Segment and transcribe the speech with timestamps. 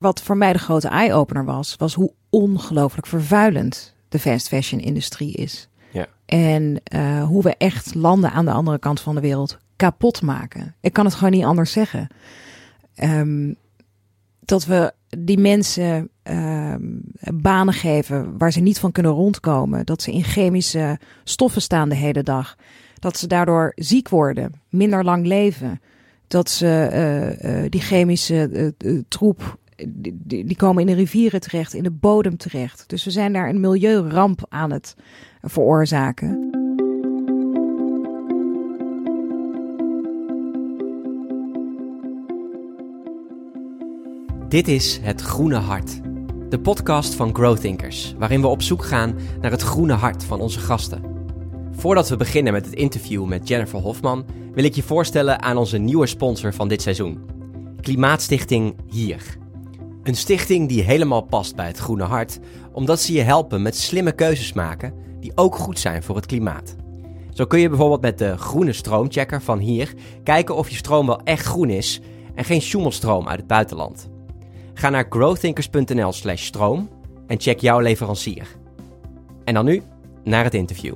[0.00, 5.32] Wat voor mij de grote eye-opener was, was hoe ongelooflijk vervuilend de fast fashion industrie
[5.32, 5.68] is.
[5.92, 6.06] Ja.
[6.26, 10.74] En uh, hoe we echt landen aan de andere kant van de wereld kapot maken.
[10.80, 12.08] Ik kan het gewoon niet anders zeggen.
[13.02, 13.56] Um,
[14.40, 16.74] dat we die mensen uh,
[17.34, 19.86] banen geven waar ze niet van kunnen rondkomen.
[19.86, 22.56] Dat ze in chemische stoffen staan de hele dag.
[22.98, 25.80] Dat ze daardoor ziek worden, minder lang leven.
[26.26, 26.90] Dat ze
[27.42, 28.74] uh, uh, die chemische
[29.08, 29.58] troep,
[29.88, 32.84] die, die, komen in de rivieren terecht, in de bodem terecht.
[32.86, 34.96] Dus we zijn daar een milieuramp aan het
[35.40, 36.50] veroorzaken.
[44.48, 46.00] Dit is Het Groene Hart,
[46.48, 50.60] de podcast van Growthinkers, waarin we op zoek gaan naar het groene hart van onze
[50.60, 51.02] gasten.
[51.72, 55.78] Voordat we beginnen met het interview met Jennifer Hofman, wil ik je voorstellen aan onze
[55.78, 57.18] nieuwe sponsor van dit seizoen:
[57.80, 59.39] Klimaatstichting Hier.
[60.02, 62.38] Een stichting die helemaal past bij het groene hart,
[62.72, 66.76] omdat ze je helpen met slimme keuzes maken die ook goed zijn voor het klimaat.
[67.32, 71.20] Zo kun je bijvoorbeeld met de groene stroomchecker van hier kijken of je stroom wel
[71.24, 72.00] echt groen is
[72.34, 74.10] en geen sjoemelstroom uit het buitenland.
[74.74, 76.88] Ga naar growthinkers.nl slash stroom
[77.26, 78.46] en check jouw leverancier.
[79.44, 79.82] En dan nu
[80.24, 80.94] naar het interview.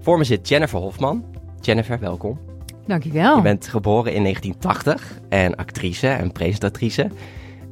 [0.00, 1.24] Voor me zit Jennifer Hofman.
[1.60, 2.38] Jennifer, welkom.
[2.86, 3.36] Dankjewel.
[3.36, 7.10] Je bent geboren in 1980 en actrice en presentatrice.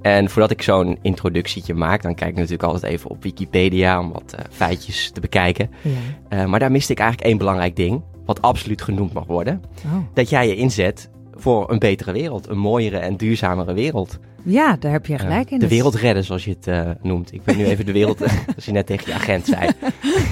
[0.02, 4.12] En voordat ik zo'n introductietje maak, dan kijk ik natuurlijk altijd even op Wikipedia om
[4.12, 5.70] wat uh, feitjes te bekijken.
[5.82, 6.42] Ja.
[6.42, 9.62] Uh, maar daar miste ik eigenlijk één belangrijk ding, wat absoluut genoemd mag worden.
[9.84, 9.96] Oh.
[10.14, 14.18] Dat jij je inzet voor een betere wereld, een mooiere en duurzamere wereld.
[14.42, 15.58] Ja, daar heb je gelijk in.
[15.58, 17.32] De wereld redden, zoals je het uh, noemt.
[17.32, 18.22] Ik ben nu even de wereld,
[18.56, 19.70] als je net tegen je agent zei.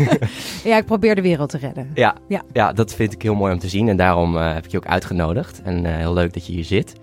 [0.70, 1.90] ja, ik probeer de wereld te redden.
[1.94, 2.42] Ja, ja.
[2.52, 3.88] ja dat vind ik heel mooi om te zien.
[3.88, 5.62] En daarom uh, heb ik je ook uitgenodigd.
[5.62, 6.94] En heel leuk dat je hier zit.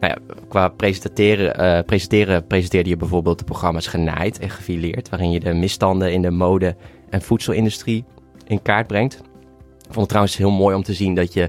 [0.00, 5.08] Nou ja, qua presenteren, presenteren presenteerde je bijvoorbeeld de programma's Genaaid en Gefileerd.
[5.08, 6.76] Waarin je de misstanden in de mode-
[7.10, 8.04] en voedselindustrie
[8.46, 9.14] in kaart brengt.
[9.14, 11.48] Ik vond het trouwens heel mooi om te zien dat je...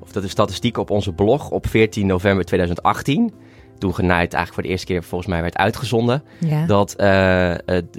[0.00, 3.32] Of dat de statistiek op onze blog op 14 november 2018
[3.78, 6.22] toen Genaaid eigenlijk voor de eerste keer volgens mij werd uitgezonden.
[6.40, 6.66] Ja.
[6.66, 7.54] Dat uh,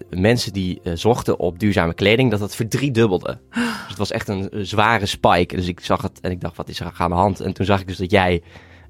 [0.09, 3.37] mensen die uh, zochten op duurzame kleding, dat dat verdriedubbelde.
[3.85, 5.55] Dus het was echt een zware spike.
[5.55, 7.39] Dus ik zag het en ik dacht, wat is er aan de hand?
[7.39, 8.41] En toen zag ik dus dat jij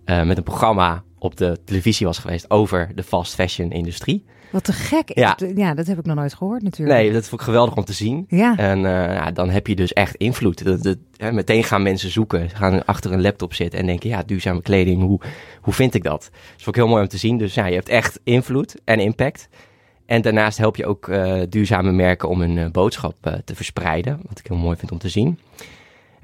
[0.06, 4.26] met een programma op de televisie was geweest over de fast fashion industrie.
[4.56, 5.12] Wat te gek.
[5.14, 5.38] Ja.
[5.56, 7.00] ja, dat heb ik nog nooit gehoord natuurlijk.
[7.00, 8.26] Nee, dat vond ik geweldig om te zien.
[8.28, 8.58] Ja.
[8.58, 10.64] En uh, ja, dan heb je dus echt invloed.
[10.64, 14.24] Dat, dat, hè, meteen gaan mensen zoeken, gaan achter een laptop zitten en denken, ja,
[14.26, 15.20] duurzame kleding, hoe,
[15.62, 16.22] hoe vind ik dat?
[16.32, 17.38] Dat vond ik heel mooi om te zien.
[17.38, 19.50] Dus ja, je hebt echt invloed en impact.
[20.06, 23.16] En daarnaast help je ook uh, duurzame merken om hun uh, boodschap
[23.46, 24.20] te verspreiden.
[24.28, 25.40] Wat ik heel mooi vind om te zien.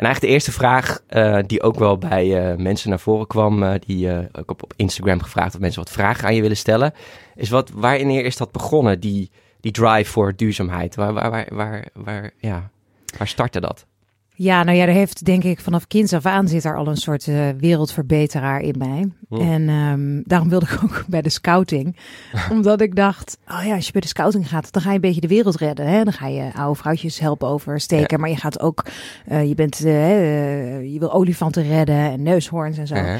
[0.01, 3.63] En eigenlijk de eerste vraag uh, die ook wel bij uh, mensen naar voren kwam,
[3.63, 6.93] uh, die ik op, op Instagram gevraagd of mensen wat vragen aan je willen stellen,
[7.35, 10.95] is wat, wanneer is dat begonnen, die, die drive voor duurzaamheid?
[10.95, 12.69] Waar, waar, waar, waar, waar, ja,
[13.17, 13.85] waar startte dat?
[14.33, 16.97] Ja, nou ja, er heeft denk ik vanaf kinds af aan zit er al een
[16.97, 19.11] soort uh, wereldverbeteraar in mij.
[19.29, 21.97] En um, daarom wilde ik ook bij de scouting.
[22.51, 25.01] omdat ik dacht, oh ja, als je bij de scouting gaat, dan ga je een
[25.01, 25.87] beetje de wereld redden.
[25.87, 26.03] Hè?
[26.03, 28.07] Dan ga je oude vrouwtjes helpen oversteken.
[28.09, 28.17] Ja.
[28.17, 28.85] Maar je gaat ook,
[29.31, 32.95] uh, je bent, uh, je wil olifanten redden en neushoorns en zo.
[32.95, 33.15] -huh.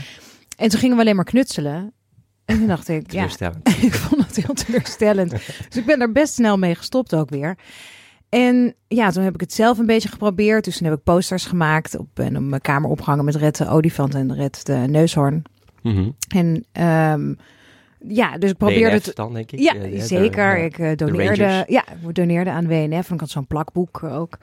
[0.58, 1.94] En toen gingen we alleen maar knutselen.
[2.46, 3.24] En toen dacht ik, ja,
[3.82, 5.30] ik vond het heel teleurstellend.
[5.30, 7.58] dus ik ben er best snel mee gestopt ook weer.
[8.32, 10.64] En ja, toen heb ik het zelf een beetje geprobeerd.
[10.64, 13.68] Dus toen heb ik posters gemaakt op, en op mijn kamer opgehangen met Red de
[13.68, 15.44] olifant en Red de neushoorn.
[15.82, 16.16] Mm -hmm.
[16.28, 16.66] En
[17.14, 17.38] um,
[18.08, 19.16] ja, dus ik probeerde het.
[19.16, 19.60] dan denk ik.
[19.60, 20.56] Ja, ja zeker.
[20.56, 24.38] De, ik uh, doneerde, ja, ik doneerde aan WNF en ik had zo'n plakboek ook.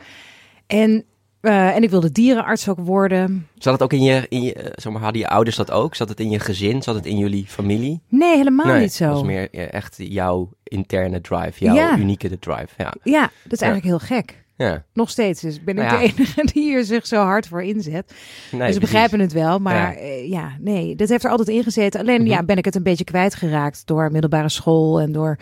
[0.66, 1.04] En
[1.48, 3.48] uh, en ik wilde dierenarts ook worden.
[3.54, 5.94] Zat het ook in je, in je zeg maar, hadden je ouders dat ook?
[5.94, 6.82] Zat het in je gezin?
[6.82, 8.00] Zat het in jullie familie?
[8.08, 9.04] Nee, helemaal nee, niet zo.
[9.04, 11.98] Het was meer echt jouw interne drive, jouw ja.
[11.98, 12.68] unieke drive.
[12.76, 12.94] Ja.
[13.02, 14.46] ja, dat is eigenlijk heel gek.
[14.58, 14.84] Ja.
[14.92, 15.40] Nog steeds.
[15.40, 16.06] Dus ben ik nou ja.
[16.06, 18.14] de enige die hier zich zo hard voor inzet.
[18.50, 19.58] Nee, dus ze begrijpen het wel.
[19.58, 20.02] Maar ja.
[20.02, 20.52] Uh, ja.
[20.60, 22.00] nee, dat heeft er altijd in gezeten.
[22.00, 22.34] Alleen mm -hmm.
[22.34, 25.38] ja, ben ik het een beetje kwijtgeraakt door middelbare school en door...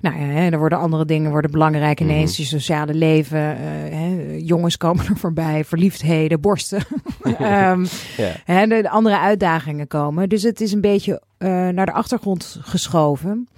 [0.00, 2.30] Nou ja, hè, er worden andere dingen worden belangrijk ineens.
[2.30, 2.44] Mm -hmm.
[2.44, 3.38] Je sociale leven.
[3.38, 3.56] Uh,
[3.96, 5.64] hè, jongens komen er voorbij.
[5.64, 6.82] Verliefdheden, borsten.
[7.24, 7.86] um,
[8.44, 10.28] hè, de, de, andere uitdagingen komen.
[10.28, 13.48] Dus het is een beetje uh, naar de achtergrond geschoven.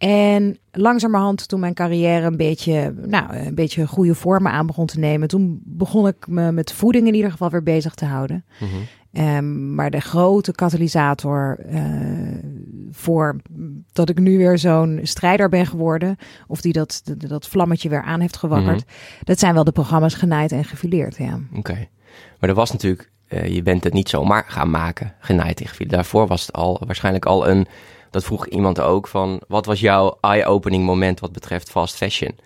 [0.00, 4.98] En langzamerhand, toen mijn carrière een beetje, nou, een beetje goede vormen aan begon te
[4.98, 8.44] nemen, toen begon ik me met voeding in ieder geval weer bezig te houden.
[8.60, 9.36] Mm -hmm.
[9.36, 11.80] um, maar de grote katalysator uh,
[12.90, 13.36] voor
[13.92, 18.02] dat ik nu weer zo'n strijder ben geworden, of die dat, dat, dat vlammetje weer
[18.02, 19.24] aan heeft gewakkerd, mm -hmm.
[19.24, 21.16] dat zijn wel de programma's genaaid en gefileerd.
[21.16, 21.40] Ja.
[21.48, 21.88] Oké, okay.
[22.38, 25.94] maar er was natuurlijk, uh, je bent het niet zomaar gaan maken, genaaid en gefileerd.
[25.94, 27.66] Daarvoor was het al waarschijnlijk al een
[28.10, 32.38] Dat vroeg iemand ook van, wat was jouw eye-opening moment wat betreft fast fashion?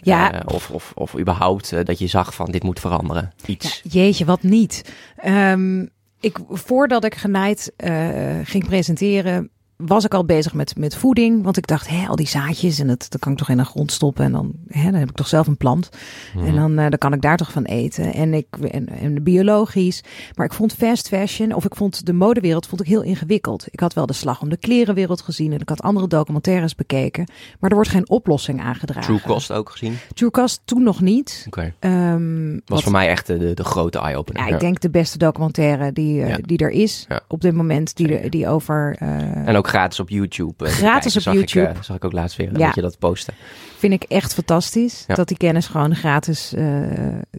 [0.00, 0.34] Ja.
[0.34, 3.32] Uh, of, of, of überhaupt uh, dat je zag van dit moet veranderen.
[3.46, 3.80] Iets.
[3.82, 4.92] Ja, jeetje, wat niet.
[5.26, 9.50] Um, ik, voordat ik genaaid uh, ging presenteren,
[9.86, 11.44] was ik al bezig met, met voeding.
[11.44, 13.64] Want ik dacht, hè, al die zaadjes en dat, dat kan ik toch in de
[13.64, 14.24] grond stoppen.
[14.24, 15.88] En dan, hè, dan heb ik toch zelf een plant.
[16.34, 16.46] Mhm.
[16.46, 18.12] En dan, uh, dan kan ik daar toch van eten.
[18.12, 20.02] En, ik, en, en biologisch.
[20.34, 23.66] Maar ik vond fast fashion, of ik vond de modewereld vond ik heel ingewikkeld.
[23.70, 25.52] Ik had wel de slag om de klerenwereld gezien.
[25.52, 27.26] En ik had andere documentaires bekeken.
[27.60, 29.02] Maar er wordt geen oplossing aangedragen.
[29.02, 29.98] True Cost ook gezien?
[30.14, 31.44] True Cost toen nog niet.
[31.46, 31.72] Oké.
[31.78, 32.12] Okay.
[32.12, 34.48] Um, was wat, voor mij echt de, de, grote eye-opener.
[34.48, 36.38] Ja, ik denk de beste documentaire die, uh, ja.
[36.42, 37.20] die er is Ja.
[37.28, 37.96] op dit moment.
[37.96, 38.96] Die, die over...
[39.02, 40.64] Uh, en ook gratis op YouTube.
[40.64, 41.68] eh, Gratis op zag YouTube.
[41.68, 42.66] Ik, zag ik ook laatst weer Ja.
[42.66, 43.34] dat je dat posten.
[43.78, 45.04] Vind ik echt fantastisch.
[45.06, 45.14] Ja.
[45.14, 46.88] Dat die kennis gewoon gratis uh,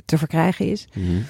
[0.05, 0.87] te verkrijgen is.
[0.93, 1.21] Mhm.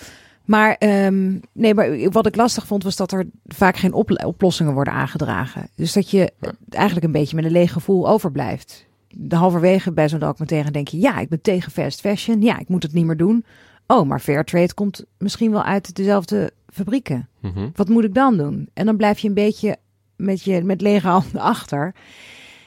[0.45, 4.73] Maar, um, nee, maar wat ik lastig vond was dat er vaak geen op oplossingen
[4.73, 5.67] worden aangedragen.
[5.75, 6.51] Dus dat je Ja.
[6.69, 8.85] eigenlijk een beetje met een leeg gevoel overblijft.
[9.09, 12.41] De halverwege bij zo'n documentaire denk je, ja, ik ben tegen fast fashion.
[12.41, 13.45] Ja, ik moet het niet meer doen.
[13.87, 17.29] Oh, maar Fairtrade komt misschien wel uit dezelfde fabrieken.
[17.41, 17.69] Mhm.
[17.75, 18.69] Wat moet ik dan doen?
[18.73, 19.77] En dan blijf je een beetje
[20.23, 21.93] met, je, met lege handen achter.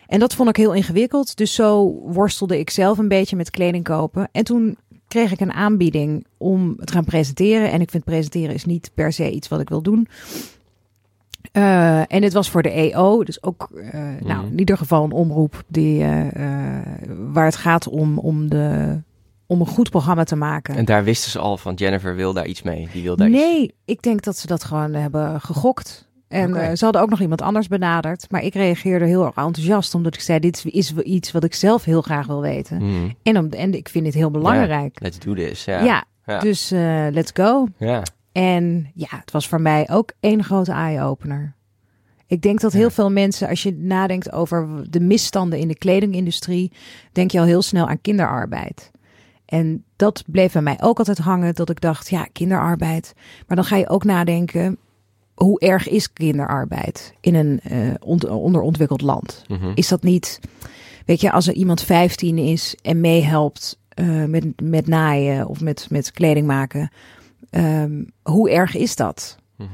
[0.06, 1.36] En dat vond ik heel ingewikkeld.
[1.36, 4.28] Dus zo worstelde ik zelf een beetje met kleding kopen.
[4.32, 4.76] En toen
[5.08, 7.70] kreeg ik een aanbieding om het gaan presenteren.
[7.70, 10.08] En ik vind presenteren is niet per se iets wat ik wil doen.
[11.52, 14.18] Uh, en dit was voor de EO, dus ook uh, mm.
[14.20, 16.26] nou, in ieder geval een omroep die, uh,
[17.32, 18.98] waar het gaat om, om, de,
[19.46, 20.74] om een goed programma te maken.
[20.74, 22.88] En daar wisten ze al van Jennifer wil daar iets mee.
[22.92, 23.72] Die wil daar nee, iets...
[23.84, 26.05] ik denk dat ze dat gewoon hebben gegokt.
[26.28, 26.76] En okay.
[26.76, 28.30] ze hadden ook nog iemand anders benaderd.
[28.30, 29.94] Maar ik reageerde heel erg enthousiast.
[29.94, 32.82] Omdat ik zei, dit is iets wat ik zelf heel graag wil weten.
[32.82, 33.14] Mm.
[33.22, 34.96] En, om, en ik vind dit heel belangrijk.
[35.00, 35.64] Let's do this.
[35.64, 35.84] Ja.
[35.84, 36.38] Ja, Ja.
[36.38, 37.66] dus uh, let's go.
[38.32, 41.54] En ja, het was voor mij ook één grote eye-opener.
[42.26, 46.72] Ik denk dat heel veel mensen, als je nadenkt over de misstanden in de kledingindustrie,
[47.12, 48.90] denk je al heel snel aan kinderarbeid.
[49.44, 53.12] En dat bleef bij mij ook altijd hangen, dat ik dacht, ja, kinderarbeid.
[53.46, 54.78] Maar dan ga je ook nadenken,
[55.36, 59.44] hoe erg is kinderarbeid in een uh, ont onderontwikkeld land?
[59.48, 59.72] Mhm.
[59.74, 60.40] Is dat niet,
[61.06, 65.86] weet je, als er iemand 15 is en meehelpt uh, met, met naaien of met,
[65.90, 66.90] met kleding maken,
[67.50, 69.38] um, hoe erg is dat?
[69.56, 69.68] Mhm.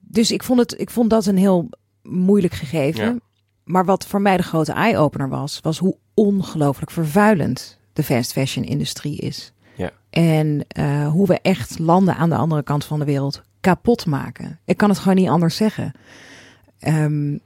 [0.00, 1.68] Dus ik vond, het, ik vond dat een heel
[2.02, 3.04] moeilijk gegeven.
[3.04, 3.18] Ja.
[3.64, 8.64] Maar wat voor mij de grote eye-opener was, was hoe ongelooflijk vervuilend de fast fashion
[8.64, 9.52] industrie is.
[9.76, 9.90] Ja.
[10.10, 14.58] En uh, hoe we echt landen aan de andere kant van de wereld kapot maken.
[14.64, 15.92] Ik kan het gewoon niet anders zeggen.
[16.86, 17.40] Um,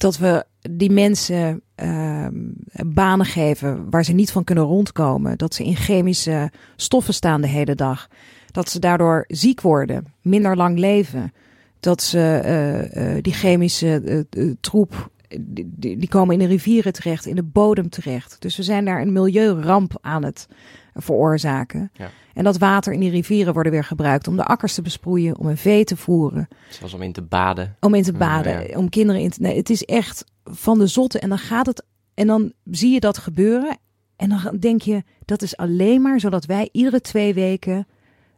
[0.00, 2.54] dat we die mensen um,
[2.86, 5.38] banen geven waar ze niet van kunnen rondkomen.
[5.38, 8.08] Dat ze in chemische stoffen staan de hele dag.
[8.50, 11.32] Dat ze daardoor ziek worden, minder lang leven.
[11.80, 15.10] Dat ze uh, uh, die chemische uh, troep,
[15.40, 18.36] die, die, komen in de rivieren terecht, in de bodem terecht.
[18.38, 20.48] Dus we zijn daar een milieuramp aan het
[20.94, 21.90] veroorzaken.
[21.92, 22.10] Ja.
[22.34, 25.46] En dat water in die rivieren worden weer gebruikt om de akkers te besproeien, om
[25.46, 26.48] een vee te voeren.
[26.68, 27.76] Zoals om in te baden.
[27.80, 28.76] Om in te baden, Mm, ja.
[28.78, 29.40] om kinderen in te...
[29.40, 31.18] Nee, het is echt van de zotte.
[31.18, 31.84] En dan gaat het...
[32.14, 33.78] En dan zie je dat gebeuren.
[34.16, 37.86] En dan denk je, dat is alleen maar zodat wij iedere twee weken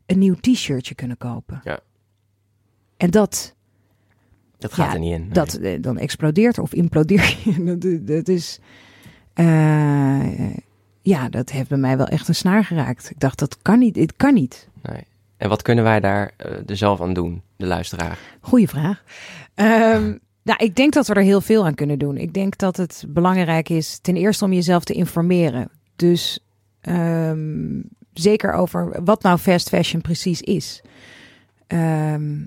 [0.06, 1.60] een nieuw t-shirtje kunnen kopen.
[1.64, 1.80] Ja.
[2.96, 3.54] En dat,
[4.58, 5.20] Dat gaat Ja, er niet in.
[5.20, 5.28] nee.
[5.30, 7.64] dat eh, dan explodeert of implodeert je.
[7.78, 8.58] Dat, dat is...
[9.34, 10.20] eh,
[11.02, 13.10] ja, dat heeft bij mij wel echt een snaar geraakt.
[13.10, 13.96] Ik dacht, dat kan niet.
[13.96, 14.68] Het kan niet.
[14.82, 15.06] Nee.
[15.36, 16.32] En wat kunnen wij daar
[16.66, 18.18] er zelf aan doen, de luisteraar?
[18.40, 19.02] Goeie vraag.
[19.54, 20.16] Ehm,
[20.48, 22.16] nou, ik denk dat we er heel veel aan kunnen doen.
[22.16, 25.70] Ik denk dat het belangrijk is ten eerste om jezelf te informeren.
[25.96, 26.38] Dus
[26.80, 27.80] ehm,
[28.12, 30.82] zeker over wat nou fast fashion precies is.
[31.66, 32.40] Ehm,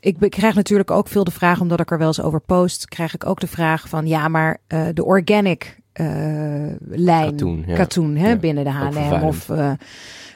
[0.00, 3.14] ik krijg natuurlijk ook veel de vraag, omdat ik er wel eens over post, krijg
[3.14, 7.74] ik ook de vraag van ja, maar eh, de organic lijn, Katoen, ja.
[7.74, 9.72] katoen hè, Ja, binnen de H&M of eh,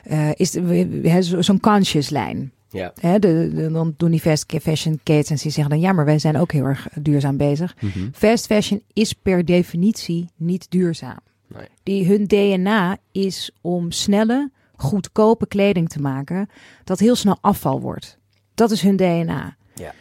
[0.05, 2.53] eh, is zo'n conscious lijn.
[2.71, 2.93] Ja.
[3.01, 6.19] Hè, de, de- dan doen die fast fashion ketens die zeggen dan ja, maar wij
[6.19, 7.77] zijn ook heel erg duurzaam bezig.
[7.81, 8.09] Mhm.
[8.13, 11.19] Fast fashion is per definitie niet duurzaam.
[11.49, 11.67] Nee.
[11.83, 16.49] Die, hun DNA is om snelle, goedkope kleding te maken
[16.85, 18.19] dat heel snel afval wordt.
[18.55, 19.57] Dat is hun DNA.
[19.75, 19.93] Ja.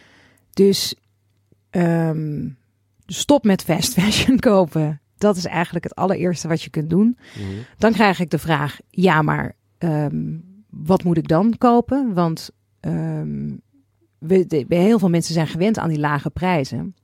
[0.52, 0.94] Dus
[1.70, 2.48] ehm,
[3.06, 5.00] stop met fast fashion kopen.
[5.18, 7.18] Dat is eigenlijk het allereerste wat je kunt doen.
[7.38, 7.46] Mhm.
[7.78, 10.38] Dan krijg ik de vraag: ja, maar ehm,
[10.70, 12.14] wat moet ik dan kopen?
[12.14, 13.54] Want ehm,
[14.18, 16.94] we, de, heel veel mensen zijn gewend aan die lage prijzen.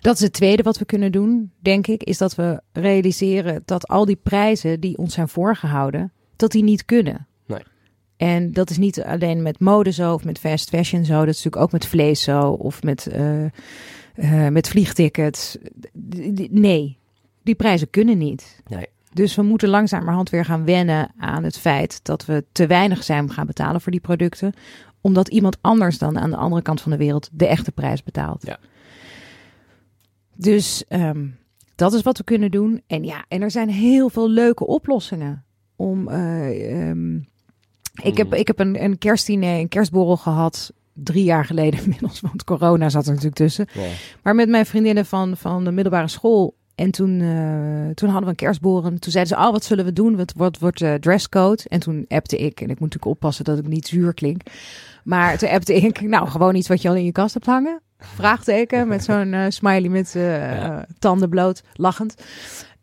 [0.00, 3.88] Dat is het tweede wat we kunnen doen, denk ik, is dat we realiseren dat
[3.88, 7.26] al die prijzen die ons zijn voorgehouden, dat die niet kunnen.
[7.46, 7.62] Nee.
[8.16, 11.36] En dat is niet alleen met mode zo of met fast fashion zo, dat is
[11.36, 13.44] natuurlijk ook met vlees zo of met eh,
[14.14, 15.56] eh, met vliegtickets.
[16.50, 16.98] Nee,
[17.42, 18.62] die prijzen kunnen niet.
[18.66, 18.86] Nee.
[19.12, 23.30] Dus we moeten langzamerhand weer gaan wennen aan het feit dat we te weinig zijn
[23.30, 24.52] gaan betalen voor die producten.
[25.00, 28.46] Omdat iemand anders dan aan de andere kant van de wereld de echte prijs betaalt.
[28.46, 28.58] Ja.
[30.36, 31.26] Dus ehm,
[31.74, 32.82] dat is wat we kunnen doen.
[32.86, 35.44] En ja, en er zijn heel veel leuke oplossingen.
[35.76, 37.16] Om, eh, ehm,
[38.02, 38.32] ik, heb, Mm.
[38.32, 40.72] ik heb een, een kerstdiner, een kerstborrel gehad.
[40.94, 43.66] Drie jaar geleden inmiddels, want corona zat er natuurlijk tussen.
[44.22, 46.54] Maar met mijn vriendinnen van, van de middelbare school.
[46.74, 48.82] En toen, eh, toen hadden we een kerstborrel.
[48.98, 50.16] Toen zeiden ze, oh, wat zullen we doen?
[50.16, 51.62] Wat, wat wordt de dresscode?
[51.68, 54.42] En toen appte ik, en ik moet natuurlijk oppassen dat ik niet zuur klink.
[55.04, 57.80] Maar toen appte ik, nou, gewoon iets wat je al in je kast hebt hangen.
[57.98, 60.86] Vraagteken, met zo'n eh, smiley met eh, Ja.
[60.98, 62.14] tanden bloot, lachend.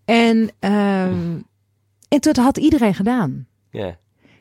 [0.06, 1.38] En, ehm,
[2.08, 3.48] en toen had iedereen gedaan.
[3.72, 3.98] Ja.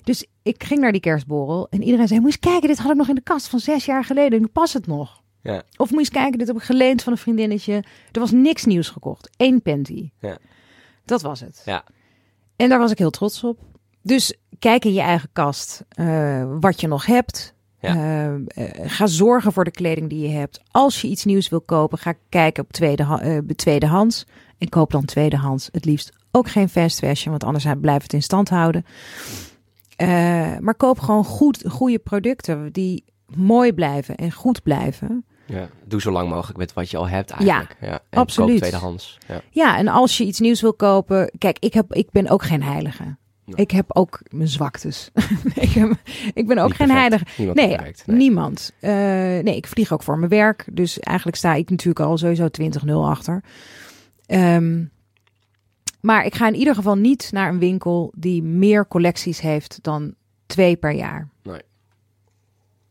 [0.08, 2.90] Dus ik ging naar die kerstborrel en iedereen zei, moet je eens kijken, dit had
[2.90, 4.40] ik nog in de kast van zes jaar geleden.
[4.40, 5.22] Nu past het nog.
[5.42, 5.62] Ja.
[5.76, 7.84] Of moet je eens kijken, dit heb ik geleend van een vriendinnetje.
[8.12, 9.30] Er was niks nieuws gekocht.
[9.36, 10.10] Eén panty.
[10.20, 10.38] Ja.
[11.04, 11.62] Dat was het.
[11.64, 11.84] Ja.
[12.56, 13.58] En daar was ik heel trots op.
[14.02, 17.54] Dus kijk in je eigen kast eh, wat je nog hebt.
[17.80, 17.94] Ja.
[17.94, 20.60] Eh, eh, ga zorgen voor de kleding die je hebt.
[20.70, 24.26] Als je iets nieuws wil kopen, ga kijken op tweede, eh, tweedehands.
[24.58, 25.68] En koop dan tweedehands.
[25.72, 28.84] Het liefst ook geen fast fashion, want anders blijft het in stand houden.
[29.98, 30.08] Eh,
[30.60, 33.04] maar koop gewoon goed, goede producten die
[33.36, 35.24] mooi blijven en goed blijven.
[35.46, 35.68] Ja.
[35.84, 37.76] Doe zo lang mogelijk met wat je al hebt eigenlijk.
[37.80, 38.50] Ja, En absoluut.
[38.50, 39.18] koop tweedehands.
[39.28, 39.40] Ja.
[39.50, 41.32] Ja, en als je iets nieuws wil kopen.
[41.38, 43.16] Kijk, ik, heb, ik ben ook geen heilige.
[43.54, 45.10] Ik heb ook mijn zwaktes.
[45.54, 45.92] ik, heb,
[46.34, 47.24] ik ben ook Niet geen heilige.
[47.36, 47.56] Niemand
[48.06, 48.72] Nee, niemand.
[48.80, 48.90] Eh,
[49.42, 50.68] nee, ik vlieg ook voor mijn werk.
[50.72, 52.48] Dus eigenlijk sta ik natuurlijk al sowieso
[52.86, 53.42] 20-0 achter.
[54.26, 54.84] Ehm,
[56.00, 60.14] maar ik ga in ieder geval niet naar een winkel die meer collecties heeft dan
[60.46, 61.28] twee per jaar.
[61.42, 61.60] Nee.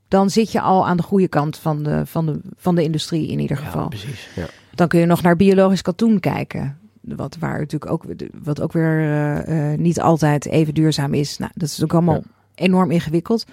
[0.07, 3.27] Dan zit je al aan de goede kant van de, van de, van de industrie
[3.27, 3.87] in ieder Ja, geval.
[3.87, 4.29] precies.
[4.35, 4.47] Ja.
[4.75, 6.77] Dan kun je nog naar biologisch katoen kijken.
[7.01, 8.03] Wat, waar natuurlijk ook,
[8.43, 11.37] wat ook weer eh, eh, niet altijd even duurzaam is.
[11.37, 12.21] Nou, dat is ook allemaal Ja.
[12.55, 13.45] enorm ingewikkeld.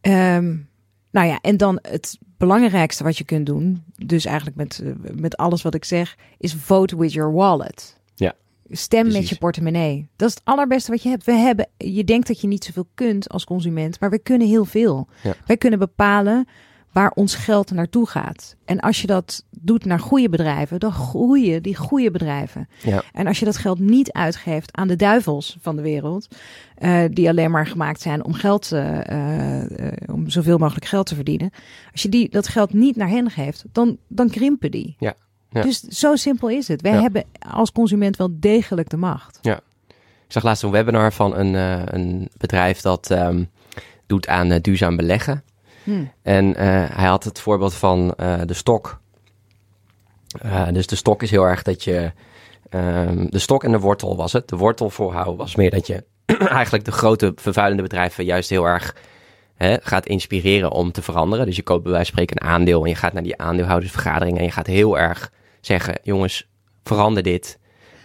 [0.00, 0.56] Ehm,
[1.10, 5.36] nou ja, en dan het belangrijkste wat je kunt doen, dus eigenlijk met, eh, met
[5.36, 8.00] alles wat ik zeg, is vote with your wallet.
[8.70, 10.08] Stem met je portemonnee.
[10.16, 11.24] Dat is het allerbeste wat je hebt.
[11.24, 14.64] We hebben, je denkt dat je niet zoveel kunt als consument, maar we kunnen heel
[14.64, 15.08] veel.
[15.22, 15.34] Ja.
[15.46, 16.46] Wij kunnen bepalen
[16.94, 18.56] waar ons geld naartoe gaat.
[18.64, 22.68] En als je dat doet naar goede bedrijven, dan groeien die goede bedrijven.
[22.82, 23.02] Ja.
[23.12, 26.28] En als je dat geld niet uitgeeft aan de duivels van de wereld,
[26.74, 31.14] eh, die alleen maar gemaakt zijn om geld, eh, eh, om zoveel mogelijk geld te
[31.14, 31.50] verdienen.
[31.92, 34.96] Als je die, dat geld niet naar hen geeft, dan, dan krimpen die.
[34.98, 35.14] Ja.
[35.54, 35.62] Ja.
[35.62, 36.80] Dus zo simpel is het.
[36.82, 37.00] Wij Ja.
[37.00, 39.38] hebben als consument wel degelijk de macht.
[40.26, 43.44] Ik zag laatst een webinar van een, eh, een bedrijf dat ehm,
[44.06, 45.44] doet aan eh, duurzaam beleggen.
[45.84, 46.04] Hm.
[46.22, 48.08] En eh, hij had het voorbeeld van
[48.46, 49.00] de stok.
[50.72, 52.12] Dus de stok is heel erg dat je.
[52.70, 54.48] ehm, de stok en de wortel was het.
[54.48, 56.04] De wortel voorhouden was meer dat je
[56.60, 58.96] eigenlijk de grote vervuilende bedrijven juist heel erg
[59.54, 61.46] hè, gaat inspireren om te veranderen.
[61.46, 64.38] Dus je koopt bij wijze van spreken een aandeel en je gaat naar die aandeelhoudersvergadering
[64.38, 65.32] en je gaat heel erg
[65.66, 66.48] zeggen: jongens,
[66.82, 67.58] verander dit.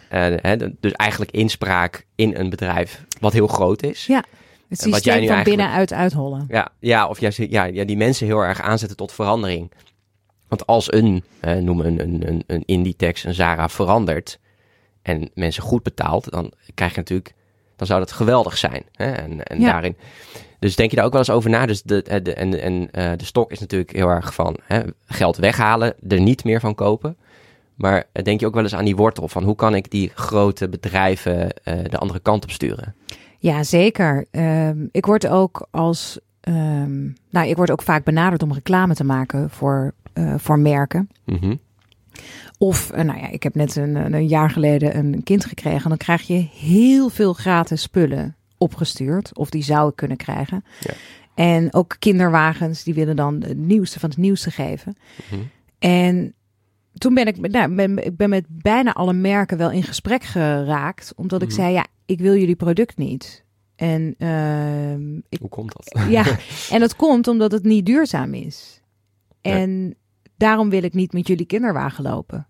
[0.10, 4.06] Eh, hè, dus eigenlijk inspraak in een bedrijf wat heel groot is.
[4.06, 4.24] Ja.
[4.70, 6.46] Het En wat jij systeem nu van binnenuit uithollen.
[6.48, 9.72] Ja, ja of juist ja, ja, die mensen heel erg aanzetten tot verandering.
[10.48, 14.40] Want als een, eh, noem een, een, een, een Inditex, een Zara verandert
[15.02, 17.34] en mensen goed betaalt, dan krijg je natuurlijk,
[17.76, 18.84] dan zou dat geweldig zijn.
[18.92, 19.12] Hè?
[19.12, 19.72] En, en Ja.
[19.72, 19.98] daarin,
[20.60, 21.66] dus denk je daar ook wel eens over na?
[21.66, 24.82] Dus de, eh, de, en, en eh, de stok is natuurlijk heel erg van hè,
[25.06, 27.18] geld weghalen, er niet meer van kopen.
[27.80, 30.12] Maar eh, denk je ook wel eens aan die wortel van hoe kan ik die
[30.14, 32.96] grote bedrijven eh, de andere kant op sturen?
[33.38, 34.26] Ja, zeker.
[34.32, 36.20] Ehm, ik word ook als.
[36.42, 41.10] ehm, nou, ik word ook vaak benaderd om reclame te maken voor, eh, voor merken.
[41.26, 41.56] Mhm.
[42.58, 45.84] Of, nou ja, ik heb net een, een een jaar geleden een kind gekregen.
[45.84, 49.38] En dan krijg je heel veel gratis spullen opgestuurd.
[49.38, 50.64] Of die zou ik kunnen krijgen.
[50.80, 50.94] Ja.
[51.36, 54.98] En ook kinderwagens, die willen dan het nieuwste van het nieuwste geven.
[55.32, 55.42] Mhm.
[55.80, 56.34] En
[57.00, 61.14] toen ben ik, nou, ben, ik ben met bijna alle merken wel in gesprek geraakt.
[61.16, 61.58] Omdat ik Mhm.
[61.58, 63.46] zei, ja, ik wil jullie product niet.
[63.76, 66.04] En ehm, ik Hoe komt dat?
[66.10, 66.26] ja,
[66.76, 68.82] en dat komt omdat het niet duurzaam is.
[69.42, 69.54] Nee.
[69.54, 69.96] En
[70.38, 72.48] daarom wil ik niet met jullie kinderwagen lopen.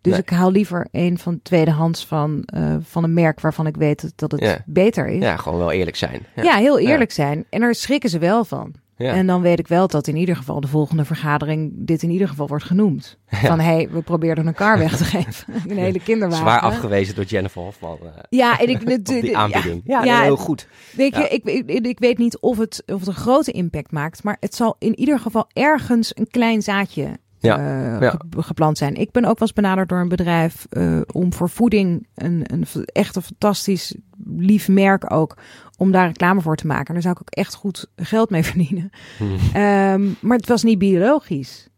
[0.00, 0.22] Dus Nee.
[0.22, 4.30] ik haal liever een van tweedehands van, eh, van een merk waarvan ik weet dat,
[4.32, 4.62] het Ja.
[4.66, 5.20] beter is.
[5.22, 5.28] Ja.
[5.28, 6.26] Ja, gewoon wel eerlijk zijn.
[6.36, 6.56] Ja.
[6.56, 7.44] heel eerlijk zijn.
[7.50, 8.74] En daar schrikken ze wel van.
[8.98, 9.12] Ja.
[9.12, 12.28] En dan weet ik wel dat in ieder geval de volgende vergadering dit in ieder
[12.28, 13.18] geval wordt genoemd.
[13.28, 15.54] Van hé, hey, we probeerden een kar weg te geven.
[15.68, 16.44] Een hele kinderwagen.
[16.44, 17.98] Zwaar afgewezen door Jennifer Hofman.
[18.02, 19.82] eh, Ja, en ik die aanbieding.
[19.84, 20.68] Ja, ja, heel goed.
[20.96, 21.28] Weet je, Ja.
[21.28, 24.54] ik, ik, ik weet niet of het, of het een grote impact maakt, maar het
[24.54, 28.10] zal in ieder geval ergens een klein zaadje Ja, eh, ja.
[28.10, 28.94] ge- gepland zijn.
[28.94, 32.64] Ik ben ook wel eens benaderd door een bedrijf eh, om voor voeding een, een
[32.84, 33.94] echt een fantastisch
[34.36, 35.36] lief merk ook
[35.76, 36.86] om daar reclame voor te maken.
[36.86, 38.90] En daar zou ik ook echt goed geld mee verdienen.
[39.18, 39.24] Hm.
[39.56, 41.68] Ehm, maar het was niet biologisch.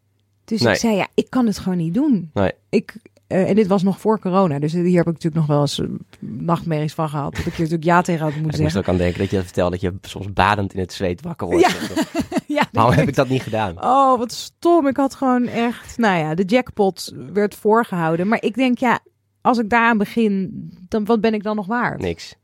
[0.44, 0.72] Dus Nee.
[0.72, 2.30] ik zei ja, ik kan het gewoon niet doen.
[2.34, 2.52] Nee.
[2.68, 2.94] Ik,
[3.30, 5.80] eh, en dit was nog voor corona, dus hier heb ik natuurlijk nog wel eens
[5.80, 5.86] eh,
[6.18, 7.30] nachtmerries van gehad.
[7.36, 8.80] Dat ik hier natuurlijk ja tegen had moeten Ik moest zeggen.
[8.80, 11.46] ook aan denken dat je dat vertelde dat je soms badend in het zweet wakker
[11.46, 11.66] wordt.
[11.66, 12.04] Ja.
[12.56, 13.82] ja, Waarom heb ik dat niet gedaan?
[13.84, 14.86] Oh, wat stom.
[14.86, 18.28] Ik had gewoon echt, nou ja, de jackpot werd voorgehouden.
[18.28, 18.98] Maar ik denk, ja,
[19.40, 20.50] als ik daaraan begin,
[20.88, 22.00] dan wat ben ik dan nog waard?
[22.00, 22.34] Niks.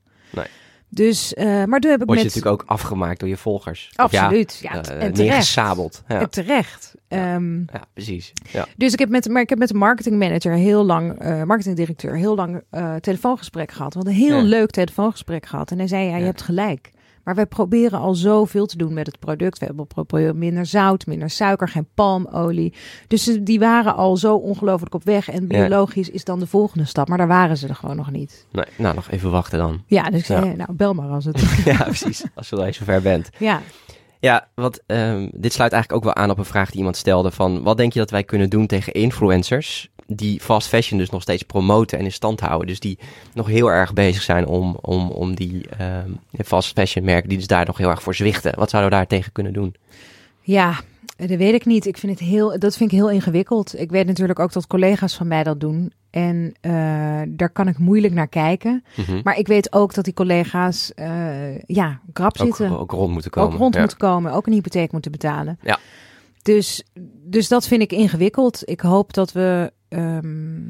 [0.89, 2.35] Dus, eh, maar toen heb ik Word je met...
[2.35, 3.91] natuurlijk ook afgemaakt door je volgers.
[3.95, 5.55] Absoluut, ja, Ja, eh, en terecht.
[6.09, 6.21] Ja.
[6.21, 6.95] En terecht.
[7.09, 7.41] Ja.
[7.73, 8.33] Ja, precies.
[8.51, 8.67] Ja.
[8.77, 12.35] dus ik heb met, maar ik heb met de marketingmanager heel lang, eh marketingdirecteur, heel
[12.35, 13.93] lang eh, telefoongesprek gehad.
[13.93, 15.71] We hadden een heel leuk telefoongesprek gehad.
[15.71, 16.91] En hij zei, ja, je hebt gelijk.
[17.27, 19.59] Maar wij proberen al zoveel te doen met het product.
[19.59, 19.67] We
[20.07, 22.75] hebben minder zout, minder suiker, geen palmolie.
[23.09, 25.29] Dus die waren al zo ongelooflijk op weg.
[25.31, 27.09] En biologisch is dan de volgende stap.
[27.09, 28.47] Maar daar waren ze er gewoon nog niet.
[28.53, 29.83] Nee, nou, nog even wachten dan.
[29.87, 30.53] Ja, dus ik zei, Ja.
[30.57, 31.41] nou bel maar als het...
[31.65, 32.25] ja, precies.
[32.35, 33.29] Als je al eens zover bent.
[33.39, 33.61] ja.
[34.21, 37.31] Ja, wat, ehm, dit sluit eigenlijk ook wel aan op een vraag die iemand stelde
[37.31, 37.63] van...
[37.63, 39.91] wat denk je dat wij kunnen doen tegen influencers...
[40.07, 42.67] die fast fashion dus nog steeds promoten en in stand houden.
[42.67, 42.99] Dus die
[43.35, 46.11] nog heel erg bezig zijn om, om, om die ehm,
[46.45, 47.29] fast fashion merken...
[47.29, 48.59] die dus daar nog heel erg voor zwichten.
[48.59, 49.75] Wat zouden we daar tegen kunnen doen?
[50.41, 50.81] Ja,
[51.17, 51.87] dat weet ik niet.
[51.87, 53.81] Ik vind het heel, dat vind ik heel ingewikkeld.
[53.81, 55.93] Ik weet natuurlijk ook dat collega's van mij dat doen.
[56.11, 56.73] En eh,
[57.29, 58.85] daar kan ik moeilijk naar kijken.
[58.97, 59.21] Mhm.
[59.23, 62.79] Maar ik weet ook dat die collega's eh, ja, krap ook, zitten.
[62.79, 63.53] ook rond moeten komen.
[63.53, 63.81] ook rond ja.
[63.81, 65.59] moeten komen, ook een hypotheek moeten betalen.
[65.63, 65.79] Ja.
[66.47, 66.85] Dus,
[67.25, 68.63] dus dat vind ik ingewikkeld.
[68.65, 70.69] Ik hoop dat we, ehm,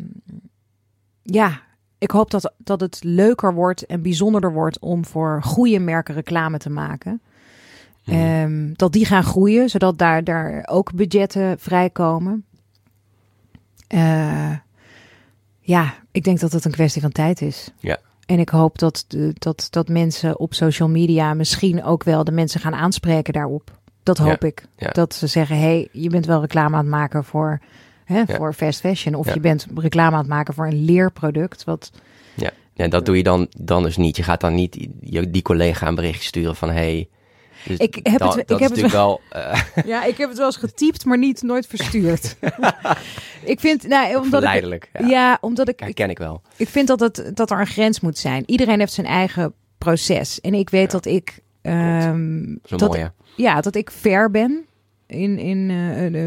[1.22, 1.60] ja,
[1.98, 6.58] ik hoop dat, dat het leuker wordt en bijzonderder wordt om voor goede merken reclame
[6.58, 7.22] te maken.
[8.04, 8.16] Mhm.
[8.16, 12.44] Ehm, dat die gaan groeien, zodat daar, daar ook budgetten vrijkomen.
[13.86, 14.56] Eh,
[15.60, 17.70] ja, ik denk dat het een kwestie van tijd is.
[17.78, 17.98] Ja.
[18.26, 22.32] En ik hoop dat, de, dat, dat mensen op social media misschien ook wel de
[22.32, 23.78] mensen gaan aanspreken daarop.
[24.06, 24.64] Dat hoop ik.
[24.76, 24.90] ja.
[24.90, 27.60] Dat ze zeggen, hey, je bent wel reclame aan het maken voor,
[28.04, 28.36] hè, Ja.
[28.36, 29.14] voor fast fashion.
[29.14, 31.64] Of je bent reclame aan het maken voor een leerproduct.
[31.64, 31.90] Wat,
[32.74, 34.16] Ja, dat doe je dan, dan dus niet.
[34.16, 36.70] Je gaat dan niet je, die collega een berichtje sturen van...
[36.70, 37.08] Hey,
[37.64, 39.20] dus Ik heb het- ik heb het natuurlijk wel...
[39.30, 42.36] eh, ja, ik heb het wel eens getypt, maar niet nooit verstuurd.
[43.44, 44.90] ik vind, nou, omdat ik.
[44.92, 46.42] Ja, ja, omdat ik, ik, herken ik wel.
[46.56, 48.42] ik vind dat, het, dat er een grens moet zijn.
[48.46, 50.40] Iedereen heeft zijn eigen proces.
[50.40, 50.98] En ik weet Ja.
[50.98, 51.38] dat ik,
[52.60, 53.06] dat, hè?
[53.36, 54.66] ja, dat ik fair ben.
[55.06, 56.26] In, in eh,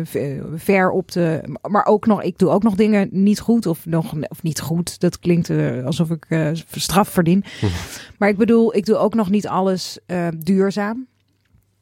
[0.56, 1.58] ver op de.
[1.62, 3.66] Maar ook nog, ik doe ook nog dingen niet goed.
[3.66, 5.00] Of, nog, of niet goed.
[5.00, 7.44] Dat klinkt eh, alsof ik eh, straf verdien.
[8.18, 10.00] maar ik bedoel, ik doe ook nog niet alles
[10.38, 11.08] duurzaam.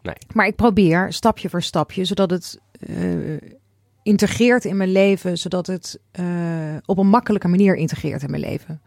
[0.01, 0.15] Nee.
[0.33, 2.59] Maar ik probeer stapje voor stapje, zodat het
[4.03, 5.99] integreert in mijn leven, zodat het
[6.85, 8.81] op een makkelijke manier integreert in mijn leven.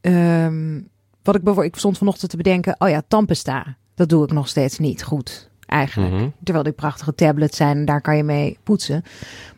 [0.00, 0.80] Ehm,
[1.24, 4.48] wat ik bijvoorbeeld, ik stond vanochtend te bedenken, oh ja, tandpasta, dat doe ik nog
[4.48, 6.12] steeds niet goed, eigenlijk.
[6.12, 6.28] Mhm.
[6.42, 9.02] Terwijl die prachtige tablets zijn en daar kan je mee poetsen.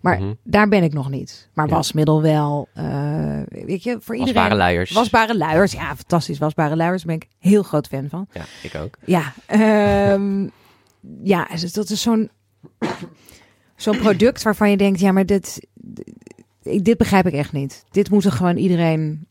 [0.01, 0.33] Maar Mhm.
[0.43, 1.49] daar ben ik nog niet.
[1.55, 1.75] Maar Ja.
[1.75, 4.35] wasmiddel wel, eh, weet je, voor iedereen.
[4.35, 4.91] Wasbare luiers.
[4.93, 6.39] Wasbare luiers, ja, fantastisch.
[6.39, 8.27] Wasbare luiers, daar ben ik heel groot fan van.
[8.33, 8.97] Ja, ik ook.
[9.05, 10.49] Ja, ehm,
[11.23, 12.31] ja, dus dat is zo'n
[13.77, 17.85] zo'n product waarvan je denkt, ja, maar dit, dit, dit begrijp ik echt niet.
[17.91, 19.27] Dit moet er gewoon iedereen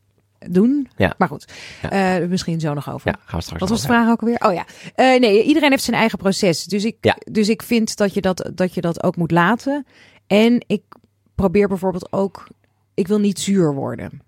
[0.50, 0.88] doen.
[0.96, 1.14] Ja.
[1.18, 2.18] Maar goed, Ja.
[2.20, 3.08] eh, misschien zo nog over.
[3.10, 4.38] Ja, gaan we straks Wat was de vraag ook alweer?
[4.46, 6.64] Oh ja, Eh, nee, iedereen heeft zijn eigen proces.
[6.64, 7.16] Dus ik, Ja.
[7.30, 9.86] dus ik vind dat je dat, dat je dat ook moet laten.
[10.26, 10.82] En ik
[11.34, 12.46] probeer bijvoorbeeld ook,
[12.94, 14.20] ik wil niet zuur worden.